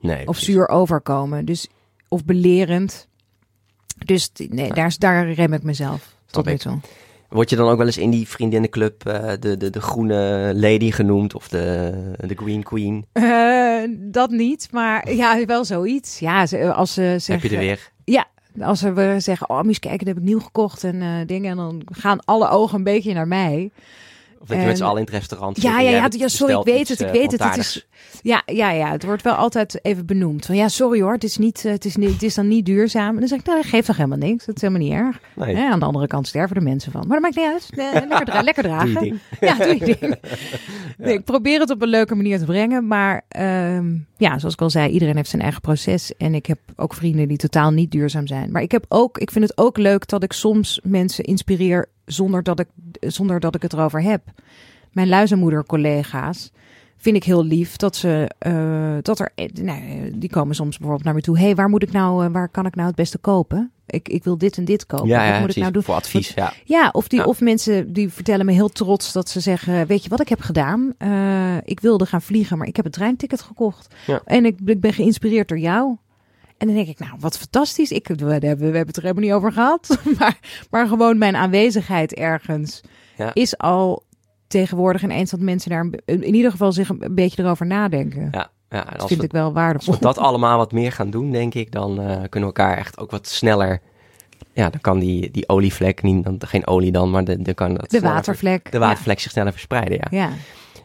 [0.00, 0.44] Nee, of precies.
[0.44, 1.44] zuur overkomen.
[1.44, 1.68] Dus,
[2.08, 3.08] of belerend.
[4.04, 6.78] Dus nee, daar, is- daar rem ik mezelf tot nu toe.
[7.28, 10.90] Word je dan ook wel eens in die vriendinnenclub eh, de, de, de groene lady
[10.90, 11.92] genoemd of de,
[12.26, 13.06] de green queen?
[13.12, 16.18] Eh, dat niet, maar ja, wel zoiets.
[16.18, 17.32] Ja, ze- als ze zeggen...
[17.34, 17.90] Heb je er weer?
[18.04, 18.26] Ja,
[18.60, 21.50] als ze we zeggen, oh, je kijken, dat heb ik nieuw gekocht en eh, dingen.
[21.50, 23.70] En dan gaan alle ogen een beetje naar mij.
[24.40, 26.88] Of dat je met z'n allen in het restaurant Ja, ja, ja, sorry, ik weet
[26.88, 27.44] het, ik eh, weet het.
[27.44, 27.86] Het is,
[28.22, 30.46] ja, ja, ja, het wordt wel altijd even benoemd.
[30.46, 32.66] Van ja, sorry hoor, het is, niet, eh, het is, niet, het is dan niet
[32.66, 33.14] duurzaam.
[33.14, 34.44] En dan zeg ik, nou, dat geeft toch helemaal niks.
[34.44, 35.20] Dat is helemaal niet erg.
[35.34, 37.00] Nee, aan de andere kant sterven er mensen van.
[37.08, 37.68] Maar dat maakt niet uit.
[38.08, 39.00] Lekker, dra- lekker doe dragen.
[39.02, 39.18] ding.
[39.40, 40.16] Ja, doe je ding.
[40.98, 42.86] Nee, ik probeer het op een leuke manier te brengen.
[42.86, 46.16] Maar ehm, ja, zoals ik al zei, iedereen heeft zijn eigen proces.
[46.16, 48.50] En ik heb ook vrienden die totaal niet duurzaam zijn.
[48.50, 52.42] Maar ik, heb ook, ik vind het ook leuk dat ik soms mensen inspireer zonder
[52.42, 52.68] dat ik,
[53.00, 54.22] zonder dat ik het erover heb.
[54.92, 56.52] Mijn luizenmoeder-collega's
[56.96, 59.80] vind ik heel lief dat ze uh, dat er nou,
[60.14, 61.38] die komen soms bijvoorbeeld naar me toe.
[61.38, 63.70] hey, waar moet ik nou, waar kan ik nou het beste kopen?
[63.86, 65.06] Ik, ik wil dit en dit kopen.
[65.08, 65.82] Ja, ja wat moet ik nou doen?
[65.82, 66.34] voor advies.
[66.34, 70.02] Ja, ja of, die, of mensen die vertellen me heel trots dat ze zeggen: Weet
[70.02, 70.92] je wat ik heb gedaan?
[70.98, 73.94] Uh, ik wilde gaan vliegen, maar ik heb een treinticket gekocht.
[74.06, 74.20] Ja.
[74.24, 75.96] En ik, ik ben geïnspireerd door jou.
[76.58, 77.90] En dan denk ik, nou, wat fantastisch.
[77.90, 79.98] Ik, we, hebben, we hebben het er helemaal niet over gehad.
[80.18, 80.38] maar,
[80.70, 82.80] maar gewoon mijn aanwezigheid ergens
[83.16, 83.30] Ja.
[83.34, 84.02] is al
[84.46, 88.28] tegenwoordig ineens dat mensen daar in ieder geval zich een beetje erover nadenken.
[88.32, 88.84] ja, ja.
[88.84, 89.94] En dat als vind we, ik wel als waardevol.
[89.94, 92.98] we dat allemaal wat meer gaan doen, denk ik, dan eh, kunnen we elkaar echt
[92.98, 93.80] ook wat sneller.
[94.52, 97.74] Ja, dan kan die, die olievlek, niet, dan, geen olie dan, maar de, de kan
[97.74, 98.60] dat de watervlek.
[98.62, 99.98] ver- de watervlek zich sneller verspreiden.
[99.98, 100.06] Ja.
[100.10, 100.30] Ja.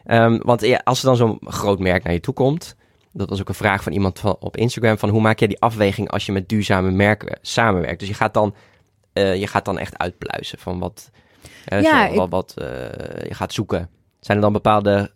[0.04, 2.76] Ehm, want ja, als er dan zo'n groot merk naar je toe komt,
[3.12, 5.60] dat was ook een vraag van iemand van, op Instagram, van hoe maak jij die
[5.60, 7.98] afweging als je met duurzame merken samenwerkt?
[7.98, 8.54] Dus je gaat dan,
[9.12, 11.10] eh, je gaat dan echt uitpluizen van wat,
[11.64, 12.66] eh, Ja, zo, ik- wat, wat eh,
[13.28, 13.88] je gaat zoeken.
[14.20, 15.10] Zijn er dan bepaalde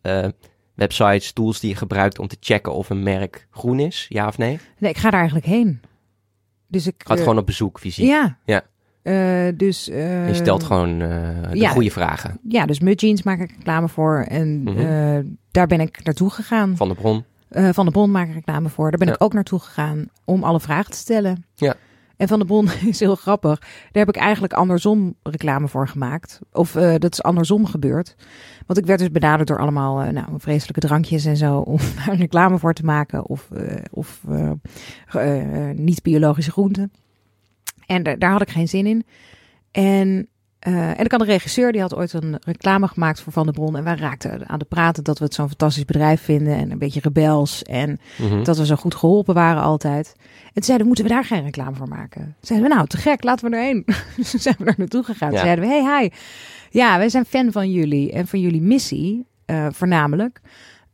[0.75, 4.39] websites, tools die je gebruikt om te checken of een merk groen is, ja of
[4.39, 4.59] nee?
[4.79, 5.81] Nee, ik ga daar eigenlijk heen.
[6.69, 6.95] Dus ik.
[7.07, 8.07] Gaat gewoon op bezoek, fysiek.
[8.07, 8.39] Ja.
[8.45, 8.63] Ja.
[9.53, 9.85] Dus.
[9.85, 11.71] je stelt gewoon de ja.
[11.71, 14.25] goede vragen Ja, dus Mud Jeans maak ik reclame voor.
[14.29, 15.23] En Mhm.
[15.51, 16.77] daar ben ik naartoe gegaan.
[16.77, 17.25] van de bron.
[17.49, 18.91] Eh, van de Bron maak ik reclame voor.
[18.91, 19.15] Daar ben Ja.
[19.15, 21.45] ik ook naartoe gegaan om alle vragen te stellen.
[21.55, 21.75] Ja.
[22.17, 23.59] En Van de Bron is heel grappig.
[23.61, 26.41] Daar heb ik eigenlijk andersom reclame voor gemaakt.
[26.53, 28.17] Of eh, dat is andersom gebeurd.
[28.67, 31.59] Want ik werd dus benaderd door allemaal eh, nou, vreselijke drankjes en zo.
[31.59, 33.27] Om daar reclame voor te maken.
[33.27, 33.49] Of,
[33.91, 34.21] of
[35.09, 36.93] eh, niet-biologische groenten.
[37.87, 39.05] En daar had ik geen zin in.
[39.71, 43.45] En, eh, en ik had een regisseur die had ooit een reclame gemaakt voor Van
[43.45, 43.77] der Bron.
[43.77, 46.55] En wij raakten aan de praten dat we het zo'n fantastisch bedrijf vinden.
[46.57, 47.63] En een beetje rebels.
[47.63, 48.43] En Mhm.
[48.43, 50.15] dat we zo goed geholpen waren altijd.
[50.19, 52.23] En toen zeiden we, moeten we daar geen reclame voor maken?
[52.23, 53.83] Toen zeiden we, nou, te gek, laten we erheen.
[54.17, 55.31] dus toen zijn we daar naartoe gegaan.
[55.31, 56.09] Toen zeiden we, hey, hi.
[56.71, 60.41] Ja, wij zijn fan van jullie en van jullie missie, eh, voornamelijk.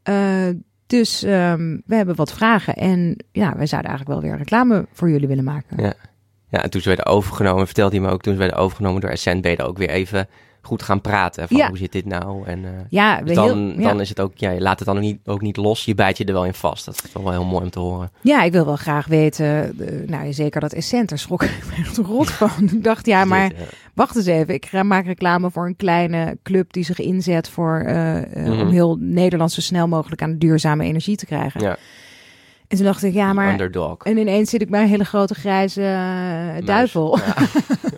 [0.02, 0.46] Eh,
[0.86, 2.74] dus ehm, we hebben wat vragen.
[2.74, 5.82] En ja, wij zouden eigenlijk wel weer reclame voor jullie willen maken.
[5.82, 5.94] Ja.
[6.52, 9.10] Ja, en toen ze werden overgenomen, vertelde hij me ook, toen ze werden overgenomen door
[9.10, 10.28] Essent, ben je er ook weer even
[10.64, 11.48] goed gaan praten.
[11.48, 11.68] Van Ja.
[11.68, 12.46] hoe zit dit nou?
[12.46, 13.88] En, eh, Ja, dus we dan, heel- ja.
[13.88, 15.94] dan is het ook, ja, je laat het dan ook niet, ook niet los, je
[15.94, 16.84] bijt je er wel in vast.
[16.84, 18.10] Dat is toch wel heel mooi om te horen.
[18.20, 19.46] Ja, ik wil wel graag weten.
[19.46, 21.64] eh, nou, zeker dat Essent, daar schrok ik
[21.96, 22.50] me rot van.
[22.72, 23.58] Ik dacht, ja, maar Dit,
[23.94, 24.54] wacht eens even.
[24.54, 28.60] Ik ga- maak reclame voor een kleine club die zich inzet voor eh, eh, Mhm.
[28.60, 31.60] om heel Nederland zo snel mogelijk aan de duurzame energie te krijgen.
[31.60, 31.76] Ja.
[32.72, 33.50] En toen dacht ik, ja, maar.
[33.50, 33.96] Underdog.
[34.04, 37.18] En ineens zit ik bij een hele grote grijze eh, duivel.
[37.18, 37.34] Ja.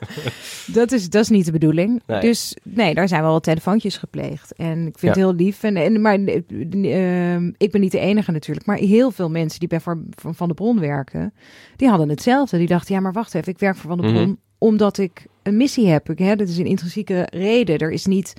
[0.72, 2.02] dat, is, dat is niet de bedoeling.
[2.06, 2.20] Nee.
[2.20, 4.52] Dus nee, daar zijn wel wat telefoontjes gepleegd.
[4.54, 5.08] En ik vind Ja.
[5.08, 5.62] het heel lief.
[5.62, 8.66] En, en, maar eh, ik ben niet de enige natuurlijk.
[8.66, 11.32] Maar heel veel mensen die bij Van, van Van de Bron werken,
[11.76, 12.58] die hadden hetzelfde.
[12.58, 14.14] Die dachten, ja, maar wacht even, ik werk voor Van de Mhm.
[14.14, 16.10] Bron omdat ik een missie heb.
[16.10, 17.78] Ik, hè, dat is een intrinsieke reden.
[17.78, 18.32] Er is niet...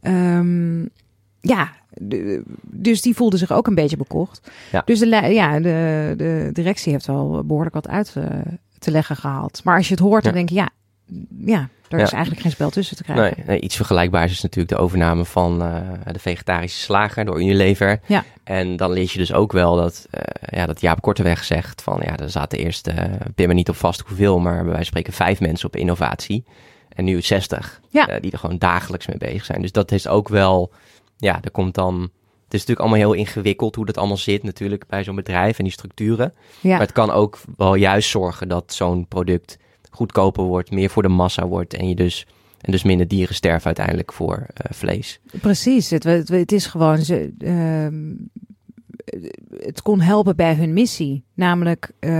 [0.00, 0.84] ehm,
[1.42, 4.50] ja, de- dus die voelde zich ook een beetje bekocht.
[4.72, 4.82] Ja.
[4.84, 8.24] Dus de, ja, de, de directie heeft wel behoorlijk wat uit eh,
[8.78, 9.60] te leggen gehaald.
[9.64, 10.68] Maar als je het hoort, dan denk je, ja,
[11.38, 13.34] ja er is eigenlijk geen spel tussen te krijgen.
[13.36, 15.76] Nee, nee, iets vergelijkbaars is natuurlijk de overname van eh,
[16.12, 18.00] de vegetarische slager door Unilever.
[18.06, 18.24] Ja.
[18.44, 22.00] En dan lees je dus ook wel dat, eh, ja, dat Jaap Korteweg zegt van
[22.04, 22.90] ja, er zaten eerst,
[23.34, 26.44] pin me niet op vast hoeveel, maar bij wijze van spreken vijf mensen op innovatie.
[26.88, 28.06] En nu 60, Ja.
[28.08, 29.60] eh, die er gewoon dagelijks mee bezig zijn.
[29.62, 30.72] Dus dat is ook wel,
[31.22, 32.00] ja, er komt dan...
[32.44, 35.64] Het is natuurlijk allemaal heel ingewikkeld hoe dat allemaal zit natuurlijk bij zo'n bedrijf en
[35.64, 36.34] die structuren.
[36.60, 36.70] Ja.
[36.70, 39.58] Maar het kan ook wel juist zorgen dat zo'n product
[39.90, 42.26] goedkoper wordt, meer voor de massa wordt en je dus
[42.60, 45.20] en dus minder dieren sterven uiteindelijk voor eh, vlees.
[45.40, 48.14] Precies, het, het, het is gewoon, ze, ehm,
[49.64, 51.24] het kon helpen bij hun missie.
[51.34, 52.10] Namelijk eh,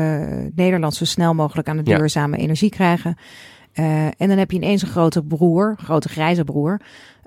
[0.54, 1.98] Nederland zo snel mogelijk aan de Ja.
[1.98, 3.16] duurzame energie krijgen.
[3.72, 6.80] Eh, en dan heb je ineens een grote broer, grote grijze broer,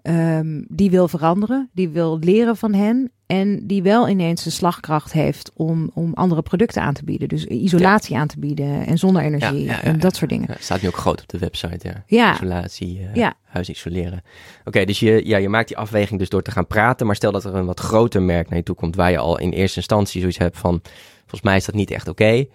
[0.06, 3.12] ehm, die wil veranderen, die wil leren van hen.
[3.26, 7.28] En die wel ineens de slagkracht heeft om, om andere producten aan te bieden.
[7.28, 10.48] Dus isolatie aan te bieden en zonne-energie Ja, ja, ja, en dat soort dingen.
[10.50, 12.34] Ja, staat nu ook groot op de website, ja.
[12.34, 14.22] Isolatie, eh, huis isoleren.
[14.66, 17.06] Oké, dus je, ja, je maakt die afweging dus door te gaan praten.
[17.06, 18.96] Maar stel dat er een wat groter merk naar je toe komt...
[18.96, 20.82] waar je al in eerste instantie zoiets hebt van...
[21.20, 22.46] volgens mij is dat niet echt oké.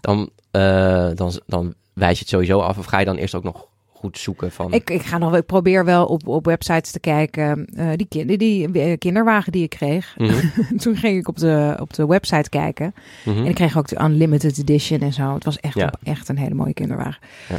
[0.00, 2.78] dan, eh, dan, dan wijs je het sowieso af.
[2.78, 3.66] Of ga je dan eerst ook nog
[3.98, 4.72] goed zoeken van...
[4.72, 7.64] Ik, ik, ga nog, ik probeer wel op, op websites te kijken.
[7.66, 10.14] eh, die, kin- die, eh, kinderwagen die ik kreeg.
[10.16, 10.46] Mhm,
[10.82, 12.94] Toen ging ik op de, op de website kijken.
[13.24, 13.38] mhm.
[13.38, 15.34] En ik kreeg ook de Unlimited Edition en zo.
[15.34, 15.86] Het was echt, Ja.
[15.86, 17.20] op- echt een hele mooie kinderwagen.
[17.48, 17.56] Ja.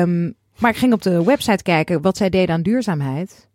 [0.00, 3.48] Ehm, maar ik ging op de website kijken wat zij deden aan duurzaamheid.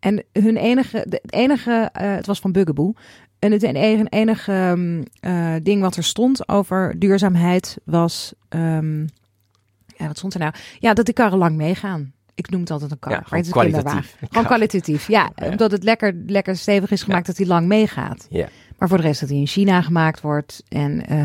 [0.00, 2.92] En hun enige, de, het enige, eh, het was van Bugaboo.
[3.38, 8.32] En het enige, enige ehm, eh, ding wat er stond over duurzaamheid was.
[8.48, 9.06] ehm,
[9.96, 10.52] ja, wat stond er nou?
[10.78, 12.12] Ja, dat de karren lang meegaan.
[12.34, 14.16] Ik noem het altijd een kar, Ja, maar gewoon het is een kwalitatief.
[14.30, 15.30] Gewoon kwalitatief, ja.
[15.34, 15.48] Ja.
[15.48, 18.26] Omdat het lekker, lekker stevig is gemaakt dat hij lang meegaat.
[18.30, 18.48] Ja.
[18.78, 20.62] Maar voor de rest dat hij in China gemaakt wordt.
[20.68, 21.18] En eh,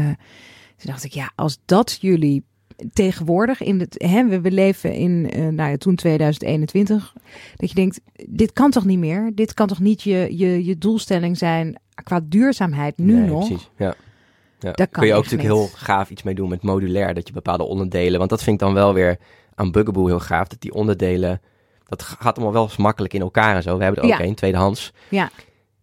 [0.76, 2.44] toen dacht ik, ja, als dat jullie
[2.94, 7.14] tegenwoordig in het, hè, we, we leven in, eh, nou ja, toen 2021,
[7.56, 9.32] dat je denkt, dit kan toch niet meer?
[9.36, 13.48] Dit kan toch niet je, je, je doelstelling zijn qua duurzaamheid nu Nee, nog?
[13.48, 13.96] Precies, ja.
[14.60, 14.72] Ja.
[14.72, 17.34] Dat kan Kun je ook natuurlijk heel gaaf iets mee doen met modulair, dat je
[17.34, 19.17] bepaalde onderdelen, want dat vind ik dan wel weer
[19.56, 21.41] aan Bugaboo heel gaaf, dat die onderdelen,
[21.86, 23.78] dat gaat allemaal wel eens makkelijk in elkaar en zo.
[23.78, 24.26] We hebben er ook Ja.
[24.26, 24.93] één, tweedehands.
[25.10, 25.30] Ja.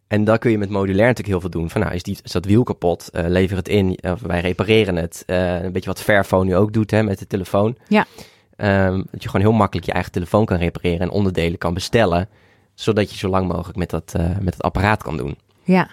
[0.06, 1.70] En dan kun je met modulair natuurlijk heel veel doen.
[1.70, 3.08] Van nou, is, die, is dat wiel kapot?
[3.10, 3.98] Eh, lever het in.
[4.26, 5.22] Wij repareren het.
[5.26, 7.76] Eh, een beetje wat Fairphone nu ook doet hè, met de telefoon.
[7.88, 8.06] Ja.
[8.56, 12.28] Ehm, dat je gewoon heel makkelijk je eigen telefoon kan repareren en onderdelen kan bestellen.
[12.74, 15.36] Zodat je zo lang mogelijk met dat, eh, met het apparaat kan doen.
[15.64, 15.88] Ja,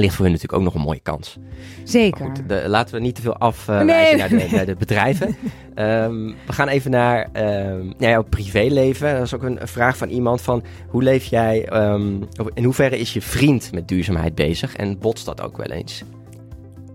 [0.00, 1.36] Ligt voor hun natuurlijk ook nog een mooie kans.
[1.84, 2.26] zeker.
[2.26, 4.16] Goed, de- laten we niet te veel afwijzen Nee.
[4.16, 5.36] naar, de, naar de bedrijven.
[5.74, 9.12] Ehm, we gaan even naar ehm ja, jouw privéleven.
[9.14, 10.62] Dat is ook een, een vraag van iemand van...
[10.88, 11.68] hoe leef jij...
[11.68, 14.76] ehm, of in hoeverre is je vriend met duurzaamheid bezig?
[14.76, 16.02] En botst dat ook wel eens?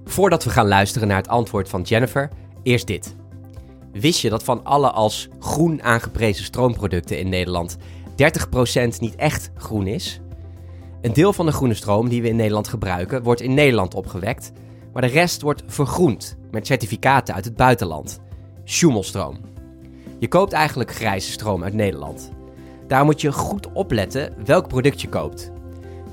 [0.06, 2.30] Voordat we gaan luisteren naar het antwoord van Jennifer...
[2.64, 3.16] eerst dit.
[3.92, 7.78] Wist je dat van alle als groen aangeprezen stroomproducten in Nederland...
[8.12, 10.20] 30% niet echt groen is?
[11.04, 13.24] Een deel van de groene stroom die we in Nederland gebruiken...
[13.24, 14.52] wordt in Nederland opgewekt...
[14.94, 18.20] maar de rest wordt vergroend met certificaten uit het buitenland.
[18.64, 19.38] Schumelstroom.
[20.20, 22.32] Je koopt eigenlijk grijze stroom uit Nederland.
[22.88, 25.52] Daar moet je goed opletten welk product je koopt.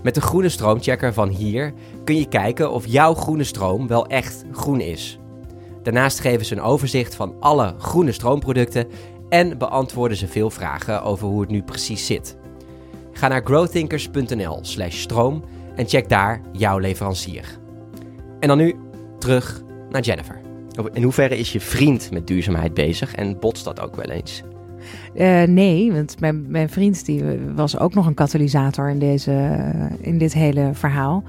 [0.02, 1.72] Met de groene stroomchecker van hier
[2.04, 5.18] kun je kijken of jouw groene stroom wel echt groen is.
[5.82, 8.88] Daarnaast geven ze een overzicht van alle groene stroomproducten
[9.28, 12.38] en beantwoorden ze veel vragen over hoe het nu precies zit.
[13.20, 15.44] Ga naar growthinkers.nl/slash stroom
[15.76, 17.58] en check daar jouw leverancier.
[18.38, 18.74] En dan nu
[19.18, 20.40] terug naar Jennifer.
[20.92, 24.42] In hoeverre is je vriend met duurzaamheid bezig en botst dat ook wel eens?
[25.14, 29.60] Eh, nee, want mijn, mijn vriend die was ook nog een katalysator in, deze,
[30.00, 31.22] in dit hele verhaal.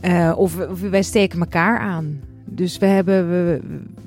[0.00, 2.20] Eh, of, we- of wij steken elkaar aan.
[2.44, 3.60] Dus we, hebben, we,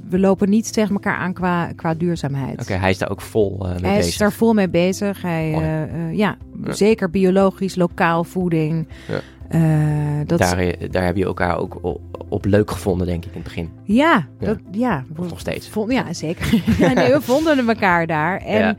[0.10, 2.62] we lopen niet tegen elkaar aan qua, qua duurzaamheid.
[2.62, 4.12] Oké, hij is daar ook vol eh, mee Hij bezig.
[4.12, 5.22] is daar vol mee bezig.
[5.22, 6.74] Hij, eh, eh, ja, Ja.
[6.74, 8.88] zeker biologisch, lokaal voeding.
[9.08, 9.20] Ja.
[9.50, 13.36] Eh, dat, Daar, daar heb je elkaar ook op, op leuk gevonden, denk ik, in
[13.36, 13.70] het begin.
[13.84, 14.46] ja, Ja.
[14.48, 15.04] Dat, ja.
[15.16, 15.70] Of nog steeds.
[15.70, 16.64] Vond, ja, zeker.
[16.96, 18.38] nee, we vonden elkaar daar.
[18.38, 18.76] En Ja.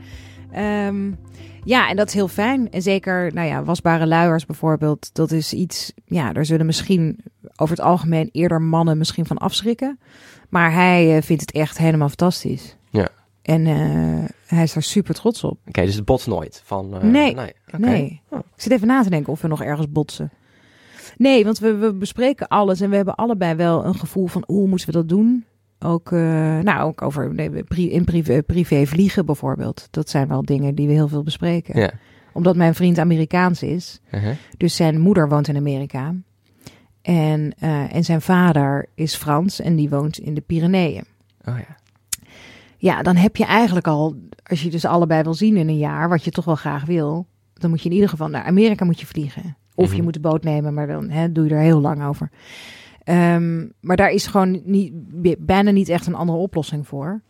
[1.63, 1.89] Ja.
[1.89, 2.71] en dat is heel fijn.
[2.71, 5.09] En zeker, nou ja, wasbare luiers bijvoorbeeld.
[5.13, 7.19] Dat is iets, ja, daar zullen misschien
[7.55, 9.99] over het algemeen eerder mannen misschien van afschrikken.
[10.49, 12.75] Maar hij eh, vindt het echt helemaal fantastisch.
[12.89, 13.09] Ja.
[13.41, 15.59] En eh, hij is daar super trots op.
[15.67, 16.61] Oké, dus het botst nooit?
[16.65, 17.35] Van, eh, Nee.
[17.77, 18.21] Nee.
[18.29, 18.39] Oh.
[18.39, 20.31] Ik zit even na te denken of we nog ergens botsen.
[21.17, 24.67] Nee, want we, we bespreken alles en we hebben allebei wel een gevoel van hoe
[24.67, 25.45] moeten we dat doen.
[25.79, 26.19] Ook, eh,
[26.59, 27.49] nou, ook over nee,
[27.89, 29.87] in privé, privé vliegen bijvoorbeeld.
[29.91, 31.79] Dat zijn wel dingen die we heel veel bespreken.
[31.79, 31.91] Ja.
[32.33, 33.99] Omdat mijn vriend Amerikaans is.
[34.11, 34.35] Uh-huh.
[34.57, 36.15] Dus zijn moeder woont in Amerika.
[37.01, 41.03] En, eh, en zijn vader is Frans en die woont in de Pyreneeën.
[41.45, 41.77] Oh ja.
[42.77, 46.09] Ja, dan heb je eigenlijk al, als je dus allebei wil zien in een jaar,
[46.09, 48.99] wat je toch wel graag wil, dan moet je in ieder geval naar Amerika moet
[48.99, 49.57] je vliegen.
[49.75, 49.95] Of Mhm.
[49.95, 52.29] je moet de boot nemen, maar dan hè, doe je er heel lang over.
[53.09, 54.91] Ehm, maar daar is gewoon niet,
[55.45, 57.21] bijna niet echt een andere oplossing voor.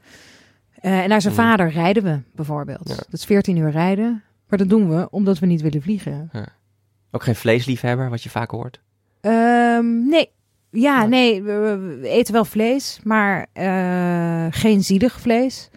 [0.74, 1.42] Eh, en naar zijn Mhm.
[1.44, 2.90] vader rijden we bijvoorbeeld.
[2.90, 2.96] Ja.
[2.96, 4.24] Dat is 14 uur rijden.
[4.48, 6.30] Maar dat doen we omdat we niet willen vliegen.
[7.12, 8.80] Ook geen vleesliefhebber, wat je vaak hoort?
[9.22, 10.30] Ehm, nee.
[10.72, 11.42] Ja, Nee.
[11.42, 15.70] nee, we, we- we eten wel vlees, maar eh, geen zielig vlees.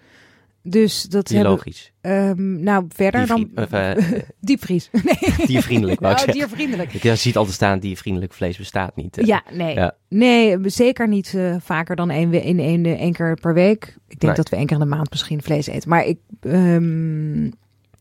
[0.65, 1.93] Dus dat hebben Biologisch.
[2.01, 3.91] Ehm, nou, verder dan of, eh,
[4.41, 4.91] diepvries.
[5.05, 5.47] Nee.
[5.47, 6.33] diervriendelijk, wou ik Oh, zeggen.
[6.49, 7.17] diervriendelijk.
[7.19, 9.19] Ziet altijd staan, diervriendelijk vlees bestaat niet.
[9.19, 9.27] eh.
[9.27, 9.75] Ja, nee.
[9.75, 9.95] Ja.
[10.09, 13.85] Nee, zeker niet eh, vaker dan één, in één, één keer per week.
[13.85, 14.35] Ik denk Nee.
[14.35, 15.89] dat we één keer in de maand misschien vlees eten.
[15.89, 17.45] Maar ik, ehm,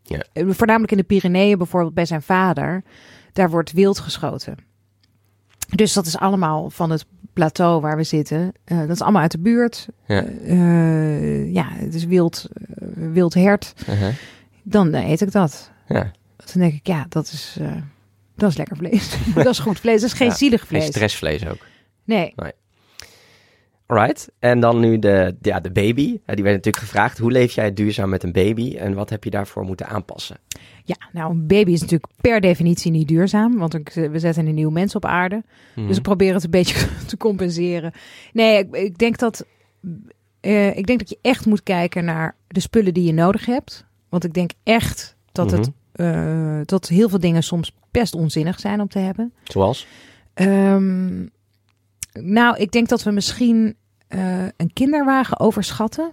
[0.04, 0.24] Ja.
[0.34, 2.84] voornamelijk in de Pyreneeën bijvoorbeeld bij zijn vader,
[3.34, 4.56] daar wordt wild geschoten.
[5.76, 8.52] Dus dat is allemaal van het plateau waar we zitten.
[8.64, 9.88] Eh, dat is allemaal uit de buurt.
[10.08, 10.24] Ja.
[10.26, 13.74] Eh, ja, het is wild, eh, wild hert.
[13.90, 14.14] Uh-huh.
[14.64, 15.72] Dan eet ik dat.
[15.88, 16.12] Ja.
[16.46, 17.58] Toen denk ik, ja, dat is,
[18.36, 19.16] dat is lekker vlees.
[19.36, 20.02] dat is goed vlees.
[20.02, 20.86] Dat is geen Ja, zielig Geen vlees.
[20.86, 21.66] stressvlees ook.
[22.04, 22.34] Nee.
[23.92, 24.32] Alright.
[24.40, 26.06] En dan nu de, ja, de baby.
[26.06, 27.18] Die werd natuurlijk gevraagd.
[27.18, 28.76] Hoe leef jij duurzaam met een baby?
[28.78, 30.38] En wat heb je daarvoor moeten aanpassen?
[30.84, 33.58] Ja, nou, een baby is natuurlijk per definitie niet duurzaam.
[33.58, 35.44] Want we zetten een nieuw mens op aarde.
[35.76, 35.88] Mhm.
[35.88, 37.92] Dus ik probeer het een beetje te compenseren.
[38.34, 39.46] Nee, ik, ik denk dat.
[40.40, 43.86] eh, ik denk dat je echt moet kijken naar de spullen die je nodig hebt.
[44.10, 48.82] Want ik denk echt dat, het, eh, dat heel veel dingen soms best onzinnig zijn
[48.82, 49.34] om te hebben.
[49.44, 49.88] Zoals?
[50.34, 51.26] Ehm,
[52.14, 53.76] nou, ik denk dat we misschien
[54.12, 56.12] eh, een kinderwagen overschatten.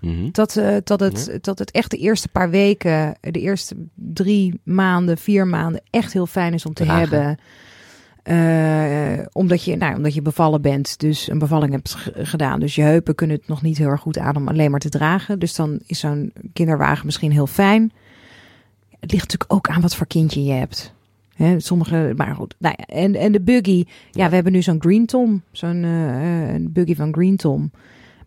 [0.00, 0.28] Mhm.
[0.32, 5.18] Dat, eh, dat, het, dat het echt de eerste paar weken, de eerste drie maanden,
[5.18, 7.00] vier maanden echt heel fijn is om te Dragen.
[7.00, 7.38] hebben.
[8.22, 12.60] Eh, omdat, je, nou, omdat je bevallen bent, dus een bevalling hebt gedaan.
[12.60, 14.88] Dus je heupen kunnen het nog niet heel erg goed aan om alleen maar te
[14.88, 15.38] dragen.
[15.38, 17.92] Dus dan is zo'n kinderwagen misschien heel fijn.
[19.00, 20.92] Het ligt natuurlijk ook aan wat voor kindje je hebt.
[21.38, 22.54] Hè, sommige, maar goed.
[22.58, 23.84] Nou ja, en, en de buggy.
[24.10, 25.42] Ja, we hebben nu zo'n Green Tom.
[25.52, 27.70] Zo'n eh, buggy van Green Tom.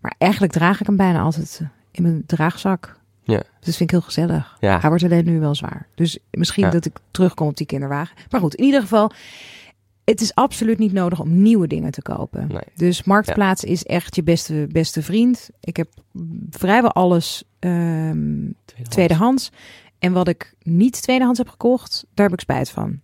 [0.01, 2.99] Maar eigenlijk draag ik hem bijna altijd eh, in mijn draagzak.
[3.23, 3.37] Ja.
[3.37, 4.57] Dus dat vind ik heel gezellig.
[4.59, 4.79] Ja.
[4.79, 5.87] Hij wordt alleen nu wel zwaar.
[5.95, 6.69] Dus misschien Ja.
[6.71, 8.15] dat ik terugkom op die kinderwagen.
[8.29, 9.11] Maar goed, in ieder geval.
[10.03, 12.47] Het is absoluut niet nodig om nieuwe dingen te kopen.
[12.47, 12.61] Nee.
[12.75, 15.49] Dus Marktplaats is echt je beste, beste vriend.
[15.59, 15.87] Ik heb
[16.49, 17.71] vrijwel alles ehm,
[18.65, 18.89] Tweedehands.
[18.89, 19.51] tweedehands.
[20.01, 22.99] En wat ik niet tweedehands heb gekocht, daar heb ik spijt van.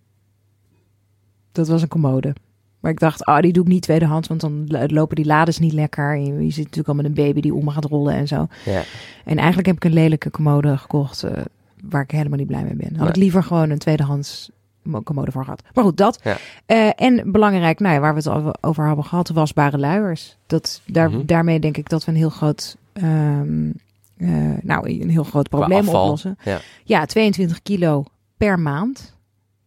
[1.52, 2.34] Dat was een commode.
[2.80, 5.58] Maar ik dacht, ah, die doe ik niet tweedehands, want dan lo- lopen die lades
[5.58, 6.16] niet lekker.
[6.16, 8.46] Je, je zit natuurlijk al met een baby die om gaat rollen en zo.
[8.64, 8.82] Ja.
[9.24, 11.42] En eigenlijk heb ik een lelijke commode gekocht, eh,
[11.82, 12.88] waar ik helemaal niet blij mee ben.
[12.90, 13.08] Had Nee.
[13.08, 14.50] ik liever gewoon een tweedehands
[14.82, 15.62] mo- commode voor gehad.
[15.74, 16.20] Maar goed, dat.
[16.22, 16.36] Ja.
[16.66, 20.36] Eh, en belangrijk, nou ja, waar we het al over hebben gehad, wasbare luiers.
[20.46, 21.26] Dat, daar, Mhm.
[21.26, 23.70] Daarmee denk ik dat we een heel groot, ehm,
[24.18, 24.28] eh,
[24.62, 26.38] nou, een heel groot probleem oplossen.
[26.44, 26.60] Ja.
[26.84, 28.04] Ja, 22 kilo
[28.36, 29.16] per maand,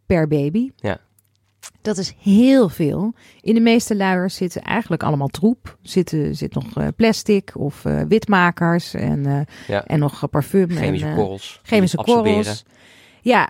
[0.05, 0.71] per baby.
[0.75, 0.97] Ja.
[1.81, 3.13] Dat is heel veel.
[3.41, 5.77] In de meeste luiers zitten eigenlijk allemaal troep.
[5.81, 9.85] Zitten, zit nog eh, plastic of eh, witmakers en, Ja.
[9.85, 10.69] en nog parfum.
[10.69, 11.59] Chemische en, korrels.
[11.63, 12.35] chemische absorberen.
[12.37, 12.65] korrels.
[13.21, 13.49] Ja,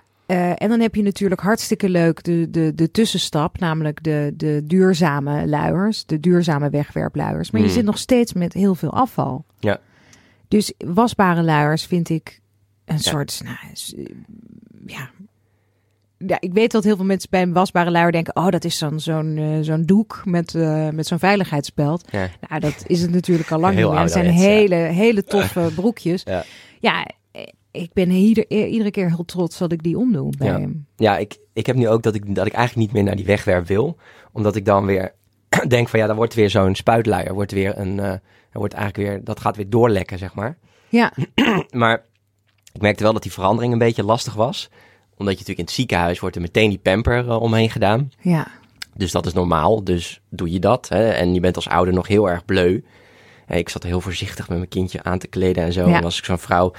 [0.56, 5.46] en dan heb je natuurlijk hartstikke leuk de, de, de tussenstap, namelijk de, de duurzame
[5.48, 7.50] luiers, de duurzame wegwerpluiers.
[7.50, 7.76] Maar je Hmm.
[7.76, 9.44] zit nog steeds met heel veel afval.
[9.58, 9.78] Ja.
[10.52, 12.40] Dus wasbare luiers vind ik
[12.84, 13.00] een Ja.
[13.00, 13.56] soort, nou,
[13.96, 14.14] eh,
[14.86, 15.10] ja.
[16.26, 18.78] Ja, ik weet dat heel veel mensen bij een wasbare luier denken: oh, dat is
[18.78, 22.04] zo'n zo'n eh, zo'n doek met, eh, met zo'n veiligheidsspeld.
[22.10, 22.28] Ja.
[22.48, 24.00] Nou, dat is het natuurlijk al lang Heel niet.
[24.00, 26.22] Het zijn ouderwets, hele, hele toffe broekjes.
[26.24, 26.44] Ja.
[26.80, 27.06] Ja,
[27.70, 30.60] ik ben ieder, iedere keer heel trots dat ik die omdoe bij Ja.
[30.60, 30.86] hem.
[30.96, 33.26] Ja, ik, ik heb nu ook dat ik, dat ik eigenlijk niet meer naar die
[33.26, 33.96] wegwerp wil.
[34.32, 35.14] Omdat ik dan weer
[35.68, 37.34] denk van ja, dan wordt weer zo'n spuitluier.
[37.34, 38.20] Wordt weer een,
[38.52, 40.58] er wordt eigenlijk weer, dat gaat weer doorlekken, zeg maar.
[40.88, 41.12] Ja,
[41.70, 42.04] Maar
[42.72, 44.68] ik merkte wel dat die verandering een beetje lastig was.
[45.16, 48.10] Omdat je natuurlijk in het ziekenhuis wordt er meteen die pamper eh, omheen gedaan.
[48.20, 48.46] ja,
[48.94, 50.88] Dus dat is normaal, dus doe je dat.
[50.88, 51.10] Hè?
[51.10, 52.80] En je bent als ouder nog heel erg bleu.
[53.48, 55.88] Ik zat heel voorzichtig met mijn kindje aan te kleden en zo.
[55.88, 55.96] Ja.
[55.96, 56.72] En als ik zo'n vrouw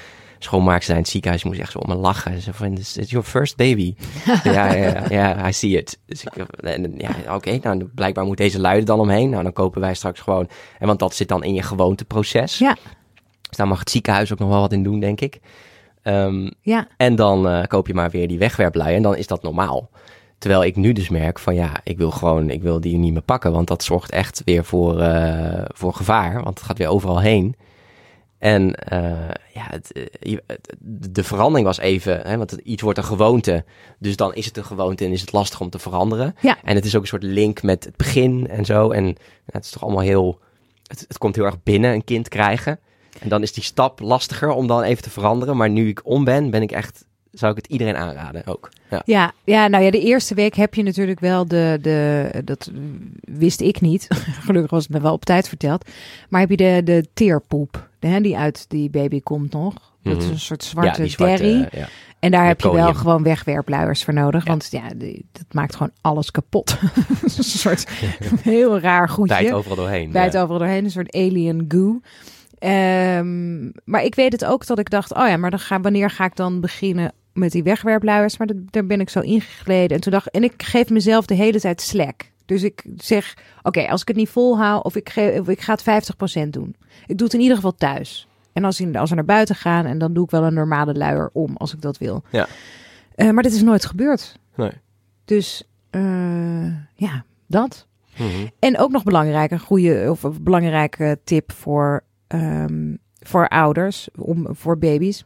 [0.44, 2.42] schoonmaakster in het ziekenhuis moest echt zo om me lachen.
[2.42, 3.96] Ze van, is your first baby?
[4.44, 6.00] ja, ja, ja, I see it.
[6.06, 6.32] Dus ik,
[6.98, 9.30] ja, oké, nou blijkbaar moet deze luiden dan omheen.
[9.30, 10.50] Nou, dan kopen wij straks gewoon,
[10.80, 12.58] en want dat zit dan in je gewoonteproces.
[12.58, 12.78] ja,
[13.50, 15.40] Dus daar mag het ziekenhuis ook nog wel wat in doen, denk ik.
[16.02, 19.44] Ehm, ja, en dan eh, koop je maar weer die wegwerplui en dan is dat
[19.44, 19.90] normaal.
[20.44, 23.22] Terwijl ik nu dus merk van ja, ik wil gewoon, ik wil die niet meer
[23.22, 23.52] pakken.
[23.52, 26.34] Want dat zorgt echt weer voor, eh, voor gevaar.
[26.44, 27.56] Want het gaat weer overal heen.
[28.38, 30.38] En eh, ja, het, eh,
[30.80, 33.66] de verandering was even, hè, want het, iets wordt een gewoonte.
[34.00, 36.36] Dus dan is het een gewoonte en is het lastig om te veranderen.
[36.42, 36.58] Ja.
[36.64, 38.92] En het is ook een soort link met het begin en zo.
[38.92, 39.14] En ja,
[39.46, 40.40] het is toch allemaal heel,
[40.88, 42.80] het, het komt heel erg binnen, een kind krijgen.
[43.20, 45.58] En dan is die stap lastiger om dan even te veranderen.
[45.58, 48.70] Maar nu ik om ben, ben ik echt, zou ik het iedereen aanraden ook.
[48.90, 49.02] Ja.
[49.06, 49.68] ja, ja.
[49.68, 52.72] Nou ja, de eerste week heb je natuurlijk wel de, de dat
[53.22, 54.08] wist ik niet.
[54.46, 55.90] Gelukkig was het me wel op tijd verteld.
[56.30, 59.74] Maar heb je de, de teerpoep, hè, die uit die baby komt nog.
[60.04, 60.34] Dat is Mhm.
[60.34, 61.62] een soort zwarte, derry.
[61.72, 61.88] eh, ja.
[62.20, 64.44] En daar heb je wel gewoon wegwerpluiers voor nodig.
[64.44, 64.50] Ja.
[64.50, 66.78] Want ja, die- dat maakt gewoon alles kapot.
[67.38, 67.90] Een soort
[68.42, 69.36] heel raar goedje.
[69.36, 70.12] Bijt overal doorheen.
[70.12, 70.42] Bijt ja.
[70.42, 72.00] overal doorheen, een soort alien goo.
[72.60, 76.10] Ehm, maar ik weet het ook dat ik dacht, oh ja, maar dan ga, wanneer
[76.10, 78.38] ga ik dan beginnen met die wegwerpluiers?
[78.38, 79.96] Maar dat, daar ben ik zo ingegleden.
[79.96, 82.32] En toen dacht en ik geef mezelf de hele tijd slack.
[82.46, 85.78] Dus ik zeg, oké, als ik het niet volhoud of ik, ge, of ik ga
[85.84, 86.14] het
[86.46, 86.76] 50% doen.
[87.06, 88.28] Ik doe het in ieder geval thuis.
[88.54, 90.94] En als, in, als we naar buiten gaan, en dan doe ik wel een normale
[90.94, 92.24] luier om, als ik dat wil.
[92.32, 92.48] Ja.
[93.16, 94.40] Eh, maar dit is nooit gebeurd.
[94.56, 94.72] Nee.
[95.26, 96.66] Dus eh,
[96.96, 97.88] ja, dat.
[98.18, 98.48] Mhm.
[98.60, 104.48] En ook nog belangrijk, een goede of een belangrijke tip voor, ehm, voor ouders, om,
[104.50, 105.26] voor baby's,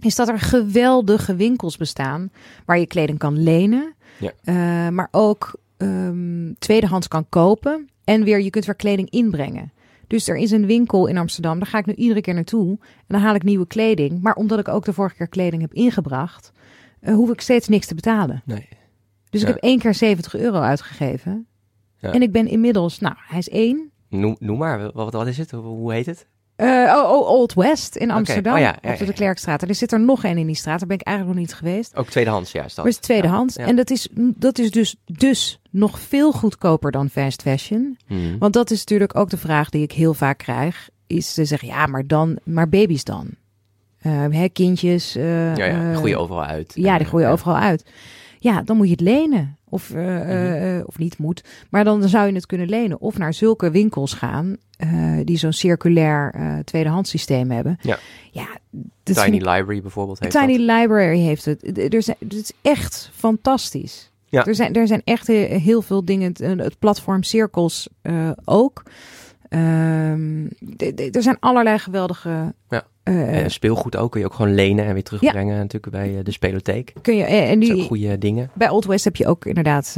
[0.00, 2.30] is dat er geweldige winkels bestaan
[2.66, 4.32] waar je kleding kan lenen, Ja.
[4.44, 4.54] eh,
[4.88, 9.72] maar ook ehm, tweedehands kan kopen en weer je kunt weer kleding inbrengen.
[10.06, 12.80] Dus er is een winkel in Amsterdam, daar ga ik nu iedere keer naartoe en
[13.06, 14.22] dan haal ik nieuwe kleding.
[14.22, 16.52] Maar omdat ik ook de vorige keer kleding heb ingebracht,
[17.00, 18.42] eh, hoef ik steeds niks te betalen.
[18.44, 18.68] Nee.
[19.30, 21.46] Dus ik heb één keer 70 euro uitgegeven.
[21.98, 22.12] Ja.
[22.12, 23.90] En ik ben inmiddels, nou, hij is één.
[24.08, 25.50] Noem, noem maar, wat, wat is het?
[25.50, 26.26] Hoe heet het?
[26.58, 29.62] Eh, oh, oh, Old West in Amsterdam, Oh ja, ja, op de Klerkstraat.
[29.62, 31.56] En er zit er nog één in die straat, daar ben ik eigenlijk nog niet
[31.56, 31.96] geweest.
[31.96, 32.76] Ook tweedehands, juist.
[32.76, 32.84] Dat.
[32.84, 33.56] Maar het is tweedehands.
[33.56, 37.98] En dat is, dat is dus, dus nog veel goedkoper dan fast fashion.
[38.06, 38.38] Mhm.
[38.38, 40.88] Want dat is natuurlijk ook de vraag die ik heel vaak krijg.
[41.06, 43.28] is te zeggen, ja, maar dan, maar baby's dan.
[44.02, 45.16] Uh, hè, kindjes.
[45.16, 46.72] Uh, ja, ja, die groeien overal uit.
[46.74, 47.84] Ja, die groeien overal uit.
[48.38, 49.57] Ja, dan moet je het lenen.
[49.70, 50.82] Of, uh, mm-hmm.
[50.86, 51.44] of niet moet.
[51.70, 53.00] Maar dan zou je het kunnen lenen.
[53.00, 54.56] Of naar zulke winkels gaan.
[55.24, 57.78] die zo'n circulair tweedehands systeem hebben.
[57.80, 57.98] Ja.
[58.30, 58.46] ja
[59.02, 60.20] Tiny Library bijvoorbeeld.
[60.20, 61.78] Heeft Tiny Library heeft het.
[61.92, 64.12] Er zijn, het is echt fantastisch.
[64.24, 64.46] Ja.
[64.46, 66.34] Er, zijn, er zijn echt heel veel dingen.
[66.42, 67.88] Het platform Cirkels
[68.44, 68.82] ook.
[69.50, 70.48] Um,
[71.12, 72.54] er zijn allerlei geweldige.
[72.68, 72.86] Ja.
[73.08, 75.60] Uh, speelgoed ook kun je ook gewoon lenen en weer terugbrengen ja.
[75.60, 76.92] natuurlijk bij de spelotheek.
[77.02, 78.50] Kun je en die goede dingen.
[78.54, 79.96] Bij Old West heb je ook inderdaad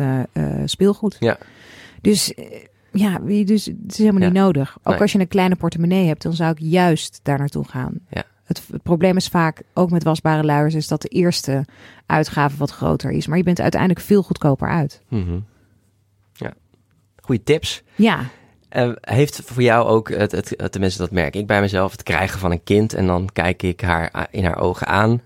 [0.65, 1.17] speelgoed.
[1.21, 1.39] Ja.
[2.01, 2.35] Dus
[2.93, 4.27] ja, dus het is helemaal ja.
[4.27, 4.77] niet nodig.
[4.79, 5.01] Ook Nee.
[5.01, 7.93] als je een kleine portemonnee hebt, dan zou ik juist daar naartoe gaan.
[8.09, 8.25] Ja.
[8.45, 11.65] Het, het probleem is vaak, ook met wasbare luiers, is dat de eerste
[12.07, 13.27] uitgave wat groter is.
[13.27, 15.03] Maar je bent uiteindelijk veel goedkoper uit.
[15.09, 15.45] Mm
[16.33, 16.53] Ja.
[17.23, 17.83] Goede tips.
[17.95, 18.25] Ja.
[18.77, 22.39] Uh, heeft voor jou ook, het, het, tenminste dat merk ik bij mezelf, het krijgen
[22.39, 22.95] van een kind.
[22.95, 25.23] En dan kijk ik haar in haar ogen aan.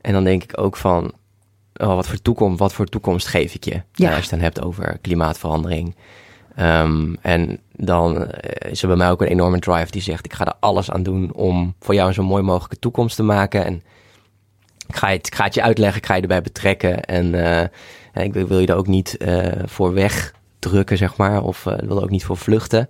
[0.00, 1.12] En dan denk ik ook van,
[1.76, 3.82] oh, wat, voor toekomst, wat voor toekomst geef ik je?
[3.92, 4.08] Ja.
[4.08, 5.96] Uh, als je het dan hebt over klimaatverandering.
[6.58, 8.28] Um, en dan uh,
[8.70, 11.02] is er bij mij ook een enorme drive die zegt, ik ga er alles aan
[11.02, 13.64] doen om voor jou een zo mooi mogelijke toekomst te maken.
[13.64, 13.82] En
[14.88, 17.04] ik ga het, ik ga het je uitleggen, ik ga je erbij betrekken.
[17.04, 21.42] En uh, ik wil je er ook niet uh, voor weg drukken, zeg maar.
[21.42, 22.88] Of uh, wil ook niet voor vluchten.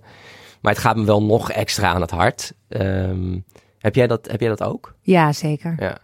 [0.61, 2.53] Maar het gaat me wel nog extra aan het hart.
[2.67, 3.43] Um,
[3.79, 4.95] heb, jij dat, heb jij dat ook?
[5.01, 5.75] Ja, zeker.
[5.79, 5.97] Ja,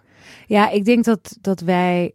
[0.47, 2.13] ja ik denk dat, dat wij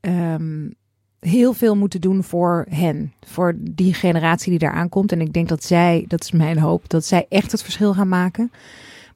[0.00, 0.74] um,
[1.18, 3.12] heel veel moeten doen voor hen.
[3.26, 5.12] Voor die generatie die daar aankomt.
[5.12, 8.08] En ik denk dat zij, dat is mijn hoop, dat zij echt het verschil gaan
[8.08, 8.52] maken.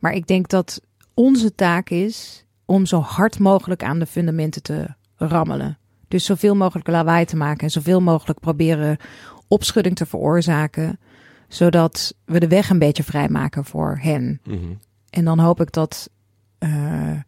[0.00, 0.80] Maar ik denk dat
[1.14, 5.78] onze taak is om zo hard mogelijk aan de fundamenten te rammelen.
[6.08, 8.96] Dus zoveel mogelijk lawaai te maken en zoveel mogelijk proberen
[9.48, 10.98] opschudding te veroorzaken,
[11.48, 14.40] zodat we de weg een beetje vrijmaken voor hen.
[14.44, 14.78] Mm-hmm.
[15.10, 16.10] En dan hoop ik dat,
[16.58, 17.20] uh,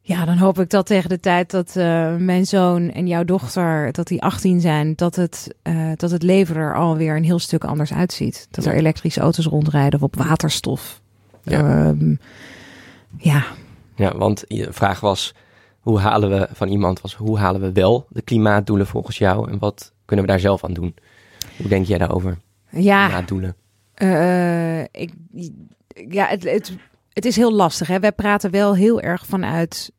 [0.00, 3.92] ja, dan hoop ik dat tegen de tijd dat uh, mijn zoon en jouw dochter,
[3.92, 7.64] dat die 18 zijn, dat het, uh, dat het leven er alweer een heel stuk
[7.64, 8.46] anders uitziet.
[8.50, 8.70] Dat Ja.
[8.70, 11.00] er elektrische auto's rondrijden of op waterstof.
[11.42, 11.86] Ja.
[11.86, 12.18] Um,
[13.16, 13.44] ja,
[13.96, 15.34] Ja, want je vraag was,
[15.80, 19.58] hoe halen we van iemand was, hoe halen we wel de klimaatdoelen volgens jou en
[19.58, 20.94] wat kunnen we daar zelf aan doen?
[21.56, 22.38] Hoe denk jij daarover?
[22.70, 23.04] ja.
[23.04, 23.56] Klimaatdoelen.
[24.02, 25.12] Uh, ik,
[26.08, 26.72] ja, het, het,
[27.12, 27.88] het is heel lastig.
[27.88, 28.00] Hè?
[28.00, 29.92] Wij praten wel heel erg vanuit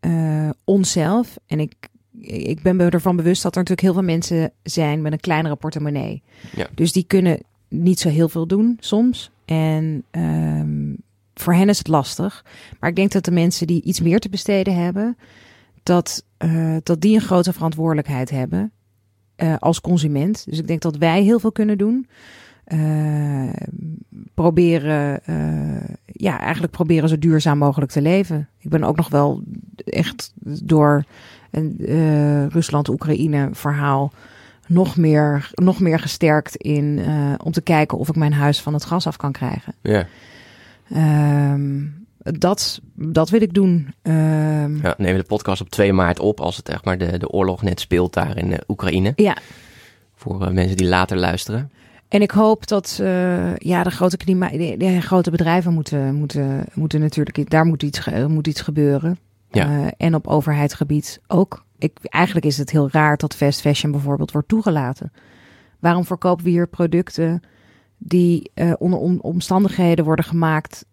[0.00, 1.36] uh, onszelf.
[1.46, 1.74] En ik,
[2.20, 5.56] ik ben me ervan bewust dat er natuurlijk heel veel mensen zijn met een kleinere
[5.56, 6.22] portemonnee.
[6.56, 6.66] Ja.
[6.74, 9.30] Dus die kunnen niet zo heel veel doen soms.
[9.44, 10.96] En um,
[11.34, 12.44] voor hen is het lastig.
[12.80, 15.16] Maar ik denk dat de mensen die iets meer te besteden hebben,
[15.82, 18.72] dat, uh, dat die een grote verantwoordelijkheid hebben
[19.42, 20.44] uh, als consument.
[20.48, 22.08] Dus ik denk dat wij heel veel kunnen doen.
[22.66, 23.52] Uh,
[24.34, 28.48] proberen, uh, ja, eigenlijk proberen zo duurzaam mogelijk te leven.
[28.58, 29.42] Ik ben ook nog wel
[29.84, 31.04] echt door
[31.50, 34.12] een Rusland-Oekraïne verhaal
[34.66, 37.00] nog meer, nog meer gesterkt in
[37.44, 39.74] om te kijken of ik mijn huis van het gas af kan krijgen.
[39.80, 40.06] Ja.
[41.52, 41.97] Um,
[42.38, 43.94] dat, dat wil ik doen.
[44.02, 47.18] Um, ja, nemen we de podcast op 2 maart op als het echt maar de,
[47.18, 49.12] de oorlog net speelt daar in uh, Oekraïne.
[49.16, 49.36] Ja.
[50.14, 51.70] Voor uh, mensen die later luisteren.
[52.08, 56.64] En ik hoop dat uh, ja, de grote klima de, de, grote bedrijven moeten, moeten,
[56.74, 59.18] moeten natuurlijk, daar moet iets, moet iets gebeuren.
[59.50, 59.68] Ja.
[59.68, 61.64] Uh, en op overheidsgebied ook.
[61.78, 65.12] Ik, eigenlijk is het heel raar dat fast fashion bijvoorbeeld wordt toegelaten.
[65.78, 67.42] Waarom verkopen we hier producten
[67.98, 70.84] die uh, onder om, omstandigheden worden gemaakt